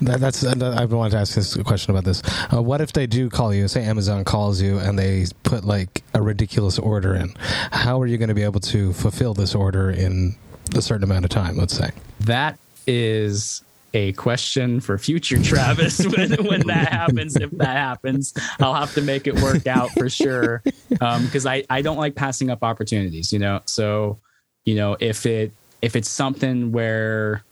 [0.00, 2.22] That, that's I've wanted to ask this question about this.
[2.52, 3.68] Uh, what if they do call you?
[3.68, 7.34] Say Amazon calls you and they put like a ridiculous order in.
[7.70, 10.36] How are you going to be able to fulfill this order in
[10.74, 11.56] a certain amount of time?
[11.56, 11.90] Let's say.
[12.20, 13.62] that is
[13.94, 17.36] a question for future Travis when, when that happens.
[17.36, 20.62] If that happens, I'll have to make it work out for sure.
[20.88, 23.60] Because I, I don't like passing up opportunities, you know.
[23.66, 24.18] So,
[24.64, 25.52] you know, if it
[25.82, 27.42] if it's something where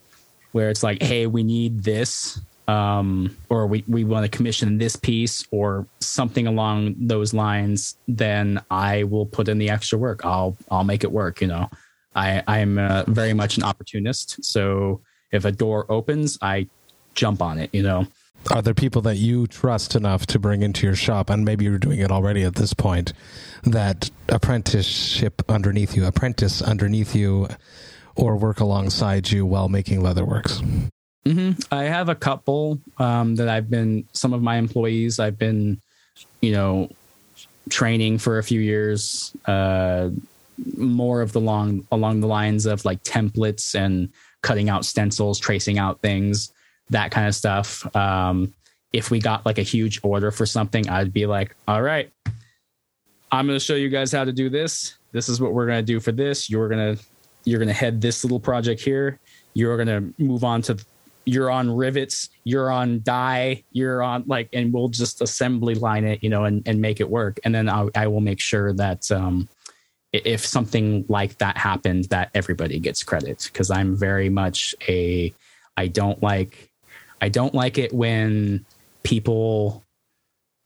[0.52, 4.96] where it's like, hey, we need this, um, or we, we want to commission this
[4.96, 10.24] piece or something along those lines, then I will put in the extra work.
[10.24, 11.40] I'll I'll make it work.
[11.40, 11.70] You know,
[12.14, 14.44] I I'm uh, very much an opportunist.
[14.44, 15.00] So
[15.30, 16.68] if a door opens, I
[17.14, 17.70] jump on it.
[17.72, 18.06] You know.
[18.50, 21.78] Are there people that you trust enough to bring into your shop, and maybe you're
[21.78, 23.12] doing it already at this point,
[23.62, 27.48] that apprenticeship underneath you, apprentice underneath you,
[28.16, 30.90] or work alongside you while making leatherworks?
[31.24, 35.80] hmm I have a couple um, that I've been, some of my employees, I've been,
[36.40, 36.90] you know,
[37.70, 40.10] training for a few years, uh,
[40.76, 44.08] more of the long, along the lines of like templates and
[44.42, 46.52] cutting out stencils, tracing out things,
[46.92, 47.94] that kind of stuff.
[47.94, 48.54] Um,
[48.92, 52.10] if we got like a huge order for something, I'd be like, all right,
[53.30, 54.96] I'm going to show you guys how to do this.
[55.12, 56.50] This is what we're going to do for this.
[56.50, 57.02] You're going to,
[57.44, 59.18] you're going to head this little project here.
[59.54, 60.78] You're going to move on to
[61.24, 66.22] you're on rivets, you're on die, you're on like, and we'll just assembly line it,
[66.22, 67.38] you know, and, and make it work.
[67.44, 69.48] And then I, I will make sure that um,
[70.12, 75.32] if something like that happened, that everybody gets credit because I'm very much a,
[75.76, 76.71] I don't like,
[77.22, 78.66] I don't like it when
[79.04, 79.84] people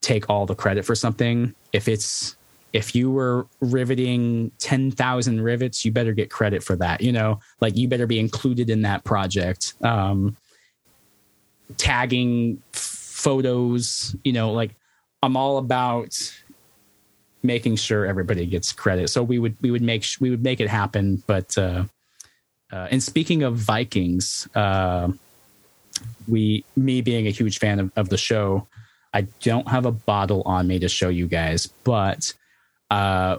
[0.01, 1.53] take all the credit for something.
[1.71, 2.35] If it's,
[2.73, 7.01] if you were riveting 10,000 rivets, you better get credit for that.
[7.01, 9.75] You know, like you better be included in that project.
[9.83, 10.35] Um,
[11.77, 14.71] tagging photos, you know, like
[15.21, 16.33] I'm all about
[17.43, 19.09] making sure everybody gets credit.
[19.09, 21.23] So we would we would make we would make it happen.
[21.27, 21.85] But uh,
[22.71, 25.09] uh, and speaking of Vikings, uh,
[26.27, 28.67] we me being a huge fan of, of the show,
[29.13, 32.33] I don't have a bottle on me to show you guys, but
[32.91, 33.37] uh,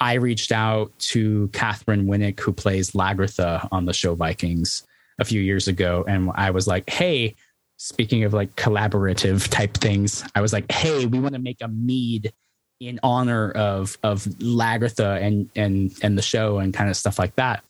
[0.00, 4.84] I reached out to Katheryn Winnick, who plays Lagertha on the show Vikings
[5.20, 7.36] a few years ago, and I was like, "Hey,
[7.76, 11.68] speaking of like collaborative type things, I was like, "Hey, we want to make a
[11.68, 12.32] mead
[12.80, 17.36] in honor of of Lagertha and and and the show and kind of stuff like
[17.36, 17.62] that.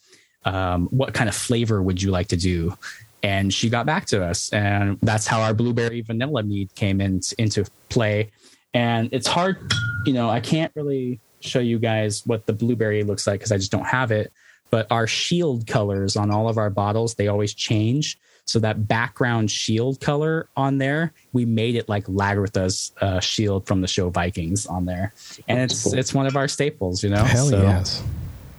[0.44, 2.76] Um, what kind of flavor would you like to do?"
[3.22, 7.20] And she got back to us, and that's how our blueberry vanilla mead came in,
[7.38, 8.30] into play.
[8.74, 9.72] And it's hard,
[10.06, 13.58] you know, I can't really show you guys what the blueberry looks like because I
[13.58, 14.32] just don't have it.
[14.70, 18.18] But our shield colors on all of our bottles, they always change.
[18.44, 23.82] So that background shield color on there, we made it like Lagertha's uh, shield from
[23.82, 25.12] the show Vikings on there,
[25.46, 27.22] and it's it's one of our staples, you know.
[27.22, 28.02] Hell So- yes,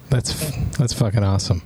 [0.10, 1.64] that's that's fucking awesome.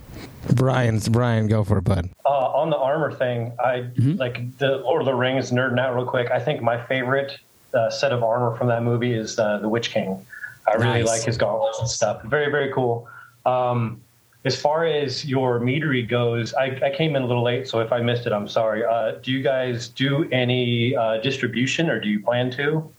[0.54, 2.08] Brian, Brian, go for it, bud.
[2.24, 6.06] Uh, on the armor thing, I like the Lord of the Rings nerding out real
[6.06, 6.30] quick.
[6.30, 7.38] I think my favorite
[7.74, 10.24] uh, set of armor from that movie is uh, the Witch King.
[10.66, 11.06] I really Nice.
[11.06, 12.22] like his gauntlets and stuff.
[12.24, 13.08] Very very cool.
[13.46, 14.00] Um,
[14.44, 17.92] as far as your meadery goes, I, I came in a little late, so if
[17.92, 18.84] I missed it, I'm sorry.
[18.84, 22.90] Uh, do you guys do any uh, distribution, or do you plan to?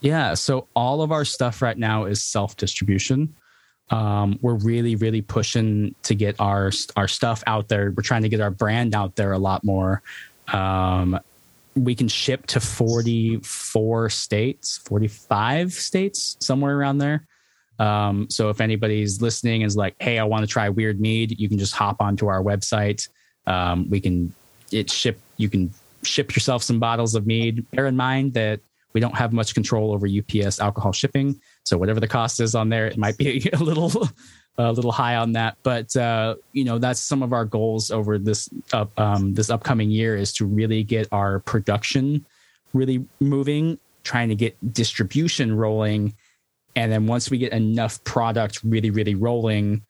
[0.00, 3.34] Yeah, so all of our stuff right now is self distribution.
[3.90, 7.92] Um, we're really, really pushing to get our our stuff out there.
[7.94, 10.02] We're trying to get our brand out there a lot more.
[10.48, 11.18] Um,
[11.74, 17.26] we can ship to forty four states, forty five states, somewhere around there.
[17.78, 21.48] Um, so if anybody's listening is like, "Hey, I want to try Wyrd mead," you
[21.48, 23.08] can just hop onto our website.
[23.46, 24.32] Um, we can
[24.70, 25.18] it ship.
[25.36, 25.72] You can
[26.02, 27.68] ship yourself some bottles of mead.
[27.72, 28.60] Bear in mind that
[28.92, 32.68] we don't have much control over UPS alcohol shipping, so whatever the cost is on
[32.68, 34.08] there, it might be a little
[34.58, 35.56] a little high on that.
[35.62, 39.90] But uh, you know, that's some of our goals over this up, um, this upcoming
[39.90, 42.24] year is to really get our production
[42.74, 46.14] really moving, trying to get distribution rolling,
[46.74, 49.82] and then once we get enough product really really rolling,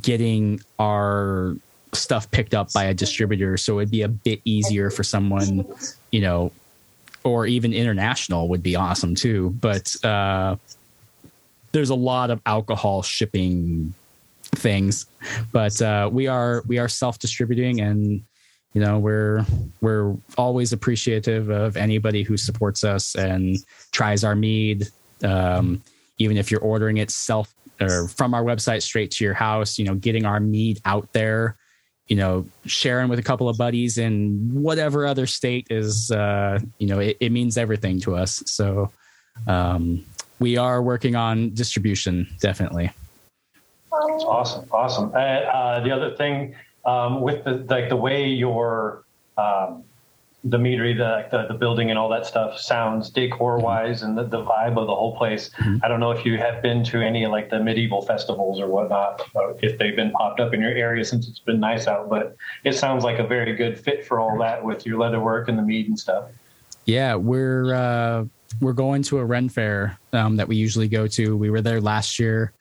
[0.00, 1.56] getting our
[1.92, 3.56] stuff picked up by a distributor.
[3.56, 5.66] So it'd be a bit easier for someone
[6.10, 6.52] you know
[7.24, 9.50] or even international would be awesome too.
[9.60, 10.56] But uh
[11.72, 13.92] there's a lot of alcohol shipping
[14.42, 15.06] things
[15.52, 18.22] but uh we are we are self-distributing and
[18.72, 19.44] you know we're
[19.80, 23.58] we're always appreciative of anybody who supports us and
[23.92, 24.88] tries our mead.
[25.22, 25.82] Um
[26.18, 29.84] even if you're ordering it self or from our website straight to your house you
[29.84, 31.56] know getting our mead out there
[32.08, 36.86] you know sharing with a couple of buddies in whatever other state is uh you
[36.86, 38.42] know it, it means everything to us.
[38.46, 38.90] So
[39.46, 40.04] um
[40.38, 42.90] we are working on distribution definitely
[43.90, 45.14] Awesome, awesome.
[45.16, 49.04] And uh, the other thing um, with the like the way your
[49.36, 49.84] um,
[50.44, 54.24] the meadery, the, the the building, and all that stuff sounds decor wise, and the,
[54.24, 55.50] the vibe of the whole place.
[55.82, 59.22] I don't know if you have been to any like the medieval festivals or whatnot,
[59.34, 62.08] or if they've been popped up in your area since it's been nice out.
[62.08, 65.48] But it sounds like a very good fit for all that with your leather work
[65.48, 66.26] and the mead and stuff.
[66.84, 68.24] Yeah, we're uh,
[68.60, 71.36] we're going to a Ren fair um, that we usually go to.
[71.36, 72.52] We were there last year.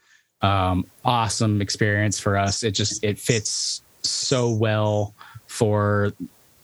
[0.41, 2.63] Um, awesome experience for us.
[2.63, 5.15] It just it fits so well
[5.47, 6.13] for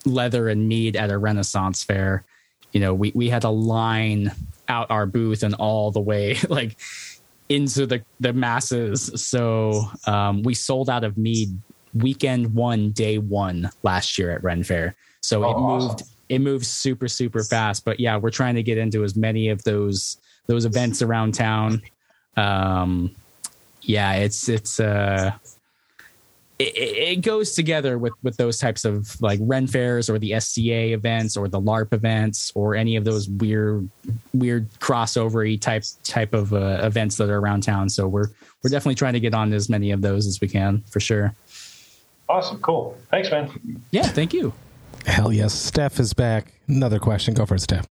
[0.06, 2.24] leather and mead at a Renaissance fair,
[2.72, 4.32] you know, we we had to line
[4.68, 6.78] out our booth and all the way like
[7.50, 9.12] into the the masses.
[9.16, 11.50] So um, we sold out of mead
[11.94, 14.96] weekend one, day one last year at Ren Fair.
[15.22, 16.08] So Oh, it moved awesome.
[16.30, 17.86] It moves super super fast.
[17.86, 20.18] But yeah, we're trying to get into as many of those
[20.48, 21.82] those events around town.
[22.38, 23.16] Um,
[23.82, 25.32] yeah, it's it's uh
[26.60, 30.94] it, it goes together with with those types of like Ren fairs or the SCA
[30.94, 33.90] events or the LARP events or any of those weird
[34.34, 37.90] weird crossovery type type of uh, events that are around town.
[37.90, 38.28] So we're
[38.64, 41.34] we're definitely trying to get on as many of those as we can for sure.
[42.30, 42.60] Awesome.
[42.62, 42.98] Cool.
[43.12, 43.82] Thanks, man.
[43.92, 44.54] Yeah, thank you.
[45.06, 45.54] Hell yes.
[45.54, 46.54] Steph is back.
[46.68, 47.34] Another question.
[47.34, 47.86] Go for it, Steph.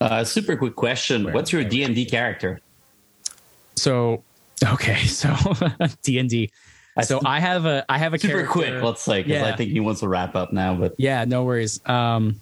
[0.00, 1.32] Uh, super quick question.
[1.32, 2.60] What's your D and D character?
[3.76, 4.22] So
[4.64, 5.34] okay, so
[6.02, 6.50] D and D.
[7.02, 9.46] So I have a I have a Super character- quick, let's say, because Yeah.
[9.52, 10.74] I think he wants to wrap up now.
[10.74, 11.80] But Yeah, no worries.
[11.86, 12.40] Um,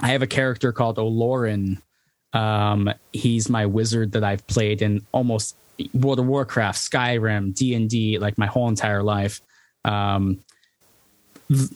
[0.00, 1.80] I have a character called Olorin.
[2.32, 5.56] Um, he's my wizard that I've played in almost
[5.94, 9.40] World of Warcraft, Skyrim, D and D, like my whole entire life.
[9.84, 10.44] Um, th-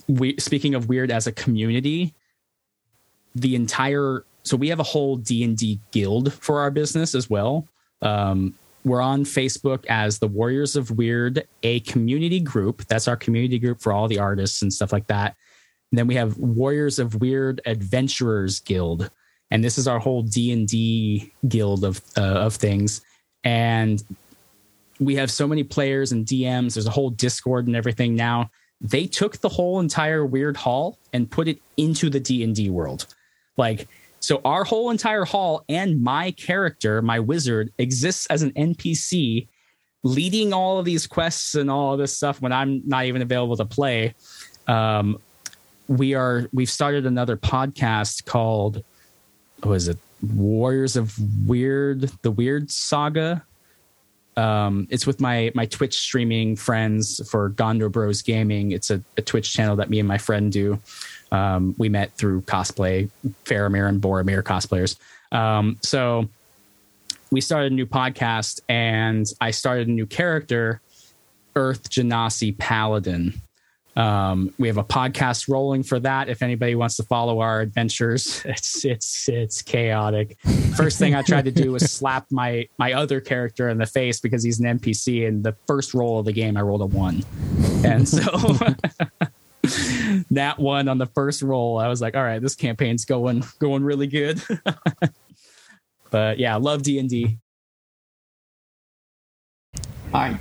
[0.09, 2.15] we speaking of Wyrd as a community,
[3.35, 7.29] the entire so we have a whole D and D guild for our business as
[7.29, 7.69] well.
[8.03, 8.55] Um,
[8.85, 12.87] we're on Facebook as the Warriors of Wyrd, a community group.
[12.87, 15.37] That's our community group for all the artists and stuff like that.
[15.93, 19.11] And then we have Warriors of Wyrd Adventurers Guild,
[19.51, 23.03] and this is our whole D and D guild of uh, of things.
[23.45, 24.03] And
[24.99, 26.75] we have so many players and DMs.
[26.75, 28.51] There's a whole Discord and everything now.
[28.81, 32.71] They took the whole entire Wyrd Hall and put it into the D and D
[32.71, 33.07] world.
[33.57, 33.89] Like,
[34.21, 39.49] so our whole entire hall and my character, my wizard, exists as an NPC,
[40.03, 43.57] leading all of these quests and all of this stuff when I'm not even available
[43.57, 44.15] to play.
[44.67, 45.19] Um,
[45.89, 48.85] we are we've started another podcast called
[49.63, 49.99] what is it
[50.35, 51.17] warriors of
[51.47, 53.45] Wyrd the Wyrd saga
[54.37, 58.73] um it's with my my twitch streaming friends for gondor bros gaming.
[58.73, 60.79] It's a, a twitch channel that me and my friend do.
[61.33, 63.09] Um we met through cosplay
[63.45, 64.97] faramir and boromir cosplayers.
[65.33, 66.29] Um so
[67.31, 70.81] we started a new podcast and i started a new character
[71.55, 73.41] earth genasi paladin
[74.01, 76.31] um, we have a podcast rolling for that.
[76.31, 80.39] If anybody wants to follow our adventures, it's it's it's chaotic.
[80.75, 84.19] First thing I tried to do was slap my my other character in the face
[84.19, 85.29] because he's an NPC.
[85.29, 87.23] And the first roll of the game, I rolled a one,
[87.85, 88.23] and so
[90.31, 93.85] that one on the first roll, I was like, all right, this campaign's going going
[93.85, 94.43] really good.
[96.11, 97.37] but yeah, love D and D.
[100.15, 100.39] all right,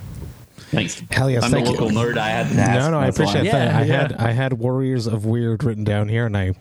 [0.72, 1.02] thanks.
[1.12, 1.74] Hell yes, I'm the thank you.
[1.74, 2.18] local nerd.
[2.18, 2.80] I had to ask.
[2.80, 3.26] No, no, I that's why.
[3.26, 3.68] appreciate that.
[3.68, 4.02] Yeah, I yeah.
[4.02, 6.54] had I had Warriors of Wyrd written down here, and I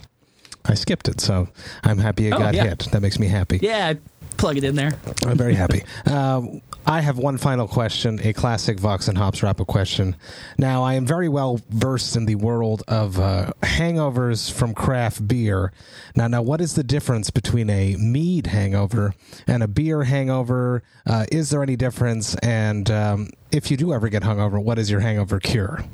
[0.65, 1.49] I skipped it, so
[1.85, 2.65] I'm happy it Oh, got yeah.
[2.65, 2.89] hit.
[2.93, 3.59] That makes me happy.
[3.63, 3.95] Yeah,
[4.39, 4.93] plug it in there.
[5.27, 5.83] I'm very happy.
[6.07, 10.17] Um, I have one final question, a classic Vox and Hops wrap up question.
[10.57, 15.73] Now, I am very well versed in the world of uh, hangovers from craft beer.
[16.17, 19.13] Now, now, what is the difference between a mead hangover
[19.47, 20.83] and a beer hangover?
[21.05, 22.35] Uh, is there any difference?
[22.37, 25.85] And um, if you do ever get hungover, what is your hangover cure?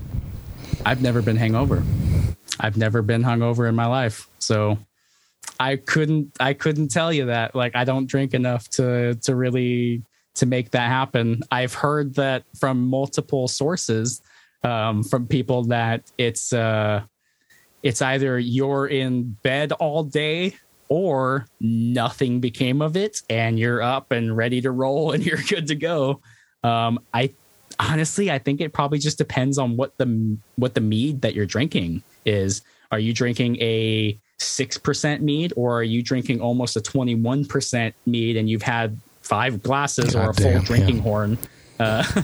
[0.87, 1.83] I've never been hangover.
[2.61, 4.29] I've never been hungover in my life.
[4.39, 4.79] So
[5.61, 7.55] I couldn't I couldn't tell you that.
[7.55, 10.03] Like I don't drink enough to to really
[10.35, 11.43] to make that happen.
[11.51, 14.21] I've heard that from multiple sources
[14.63, 17.03] um, from people that it's uh
[17.83, 20.57] it's either you're in bed all day
[20.89, 25.67] or nothing became of it and you're up and ready to roll and you're good
[25.69, 26.21] to go.
[26.63, 27.31] Um, I
[27.79, 31.47] honestly, I think it probably just depends on what the what the mead that you're
[31.47, 32.63] drinking is.
[32.91, 37.45] Are you drinking a six percent mead, or are you drinking almost a twenty one
[37.45, 41.03] percent mead, and you've had five glasses or a God full drinking yeah.
[41.03, 41.39] horn?
[41.79, 42.23] Uh,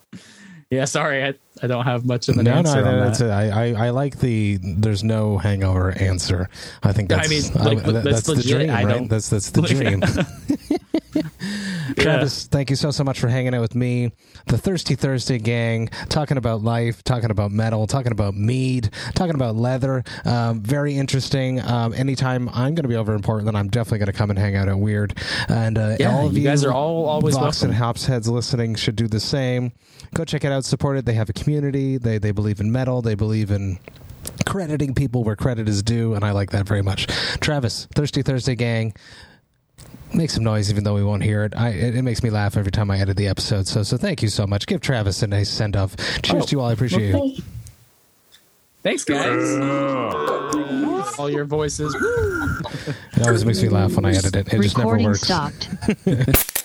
[0.70, 3.26] yeah, sorry, I, I don't have much of an No, no, answer on that's that.
[3.26, 3.52] it.
[3.52, 6.48] I, I, I like the there's no hangover answer.
[6.82, 8.52] I think I that's mean, like, that- that's that's the legit.
[8.56, 8.88] dream, I right?
[8.98, 10.02] don't- That's that's the dream.
[11.98, 14.12] Travis, thank you so so much for hanging out with me,
[14.46, 19.54] the Thirsty Thursday gang, talking about life, talking about metal, talking about mead, talking about
[19.56, 20.02] leather.
[20.24, 21.60] Um, very interesting.
[21.60, 24.38] Um, anytime I'm going to be over in Portland, I'm definitely going to come and
[24.38, 25.12] hang out at Wyrd.
[25.50, 27.74] And uh, Yeah, all of you you, guys are all always Vox and.
[27.74, 29.72] Hops heads listening should do the same.
[30.14, 30.64] Go check it out.
[30.64, 31.04] Support it.
[31.04, 31.98] They have a community.
[31.98, 33.02] They they believe in metal.
[33.02, 33.78] They believe in
[34.46, 37.06] crediting people where credit is due, and I like that very much.
[37.40, 38.94] Travis, Thirsty Thursday gang,
[40.14, 41.54] make some noise even though we won't hear it.
[41.56, 43.66] I it, it makes me laugh every time I edit the episode.
[43.66, 44.66] So so thank you so much.
[44.66, 45.96] Give Travis a nice send off.
[46.22, 46.68] Cheers Oh, to you all.
[46.68, 47.42] I appreciate well, you.
[48.82, 49.58] Thanks, guys.
[51.18, 51.94] All your voices.
[51.94, 54.52] It always makes me laugh when I edit it.
[54.52, 55.20] It just never works.
[55.20, 55.68] stopped.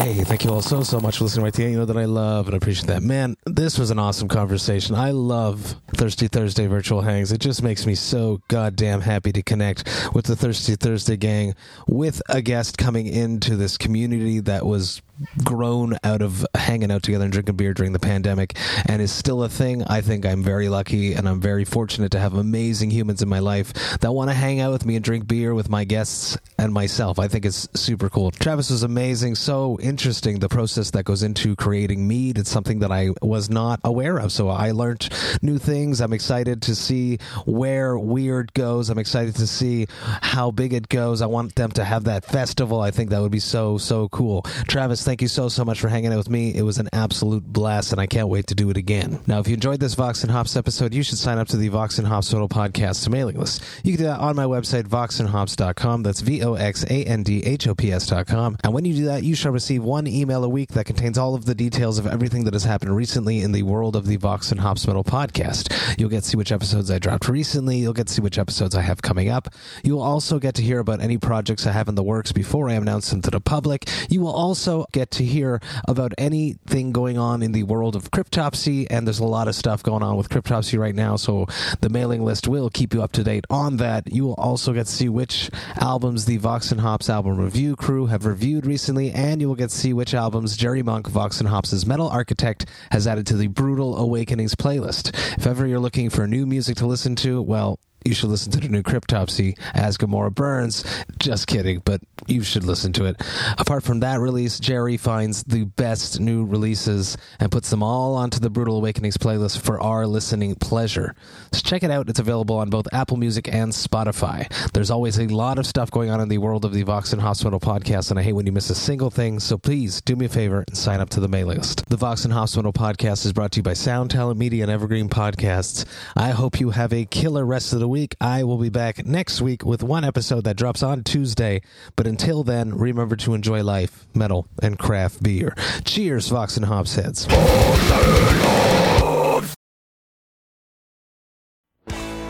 [0.00, 1.72] Hey, thank you all so, so much for listening right end.
[1.72, 3.02] You know that I love and appreciate that.
[3.02, 4.94] Man, this was an awesome conversation.
[4.94, 7.32] I love Thirsty Thursday virtual hangs.
[7.32, 9.84] It just makes me so goddamn happy to connect
[10.14, 11.54] with the Thirsty Thursday gang
[11.86, 15.02] with a guest coming into this community that was
[15.44, 18.56] grown out of hanging out together and drinking beer during the pandemic
[18.86, 19.84] and is still a thing.
[19.84, 23.38] I think I'm very lucky and I'm very fortunate to have amazing humans in my
[23.38, 26.72] life that want to hang out with me and drink beer with my guests and
[26.72, 27.18] myself.
[27.18, 28.30] I think it's super cool.
[28.30, 32.38] Travis was amazing, so interesting the process that goes into creating mead.
[32.38, 34.32] It's something that I was not aware of.
[34.32, 35.08] So I learned
[35.42, 36.00] new things.
[36.00, 38.90] I'm excited to see where Wyrd goes.
[38.90, 41.22] I'm excited to see how big it goes.
[41.22, 42.80] I want them to have that festival.
[42.80, 44.42] I think that would be so so cool.
[44.68, 46.54] Travis, thank you so so much for hanging out with me.
[46.54, 49.18] It was an absolute blast and I can't wait to do it again.
[49.26, 51.66] Now, if you enjoyed this Vox and Hops episode, you should sign up to the
[51.66, 53.60] Vox and Hops Metal Podcast mailing list.
[53.82, 56.04] You can do that on my website voxandhops.com.
[56.04, 58.56] That's V O X A N D H O P S.com.
[58.62, 61.34] And when you do that, you shall receive one email a week that contains all
[61.34, 64.52] of the details of everything that has happened recently in the world of the Vox
[64.52, 65.98] and Hops Metal podcast.
[65.98, 67.78] You'll get to see which episodes I dropped recently.
[67.78, 69.48] You'll get to see which episodes I have coming up.
[69.82, 72.68] You will also get to hear about any projects I have in the works before
[72.68, 73.88] I announce them to the public.
[74.08, 78.86] You will also get to hear about anything going on in the world of cryptopsy,
[78.90, 81.46] and there's a lot of stuff going on with cryptopsy right now, so
[81.80, 84.12] the mailing list will keep you up to date on that.
[84.12, 88.06] You will also get to see which albums the Vox and Hops album review crew
[88.06, 91.48] have reviewed recently, and you will get to see which albums Jerry Monk, Vox and
[91.48, 95.14] Hops' Metal Architect, has added to the Brewtal Awakenings playlist.
[95.38, 98.60] If ever you're looking for new music to listen to, well, you should listen to
[98.60, 100.84] the new Cryptopsy as Gomorrah Burns.
[101.18, 103.20] Just kidding, but you should listen to it.
[103.58, 108.40] Apart from that release, Jerry finds the best new releases and puts them all onto
[108.40, 111.14] the Brewtal Awakenings playlist for our listening pleasure.
[111.52, 112.08] So check it out.
[112.08, 114.50] It's available on both Apple Music and Spotify.
[114.72, 117.22] There's always a lot of stuff going on in the world of the Vox and
[117.22, 119.40] Hops Metal podcast, and I hate when you miss a single thing.
[119.40, 121.88] So please do me a favor and sign up to the mailing list.
[121.88, 124.70] The Vox and Hops Metal podcast is brought to you by Sound Talent Media and
[124.70, 125.84] Evergreen Podcasts.
[126.16, 128.16] I hope you have a killer rest of the week.
[128.20, 131.60] I will be back next week with one episode that drops on Tuesday.
[131.96, 135.54] But until then, remember to enjoy life, metal, and craft beer.
[135.84, 137.26] Cheers, Vox and Hops heads.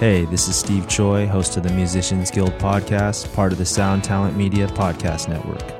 [0.00, 4.02] Hey, this is Steve Choi, host of the Musicians Guild podcast, part of the Sound
[4.02, 5.79] Talent Media Podcast Network.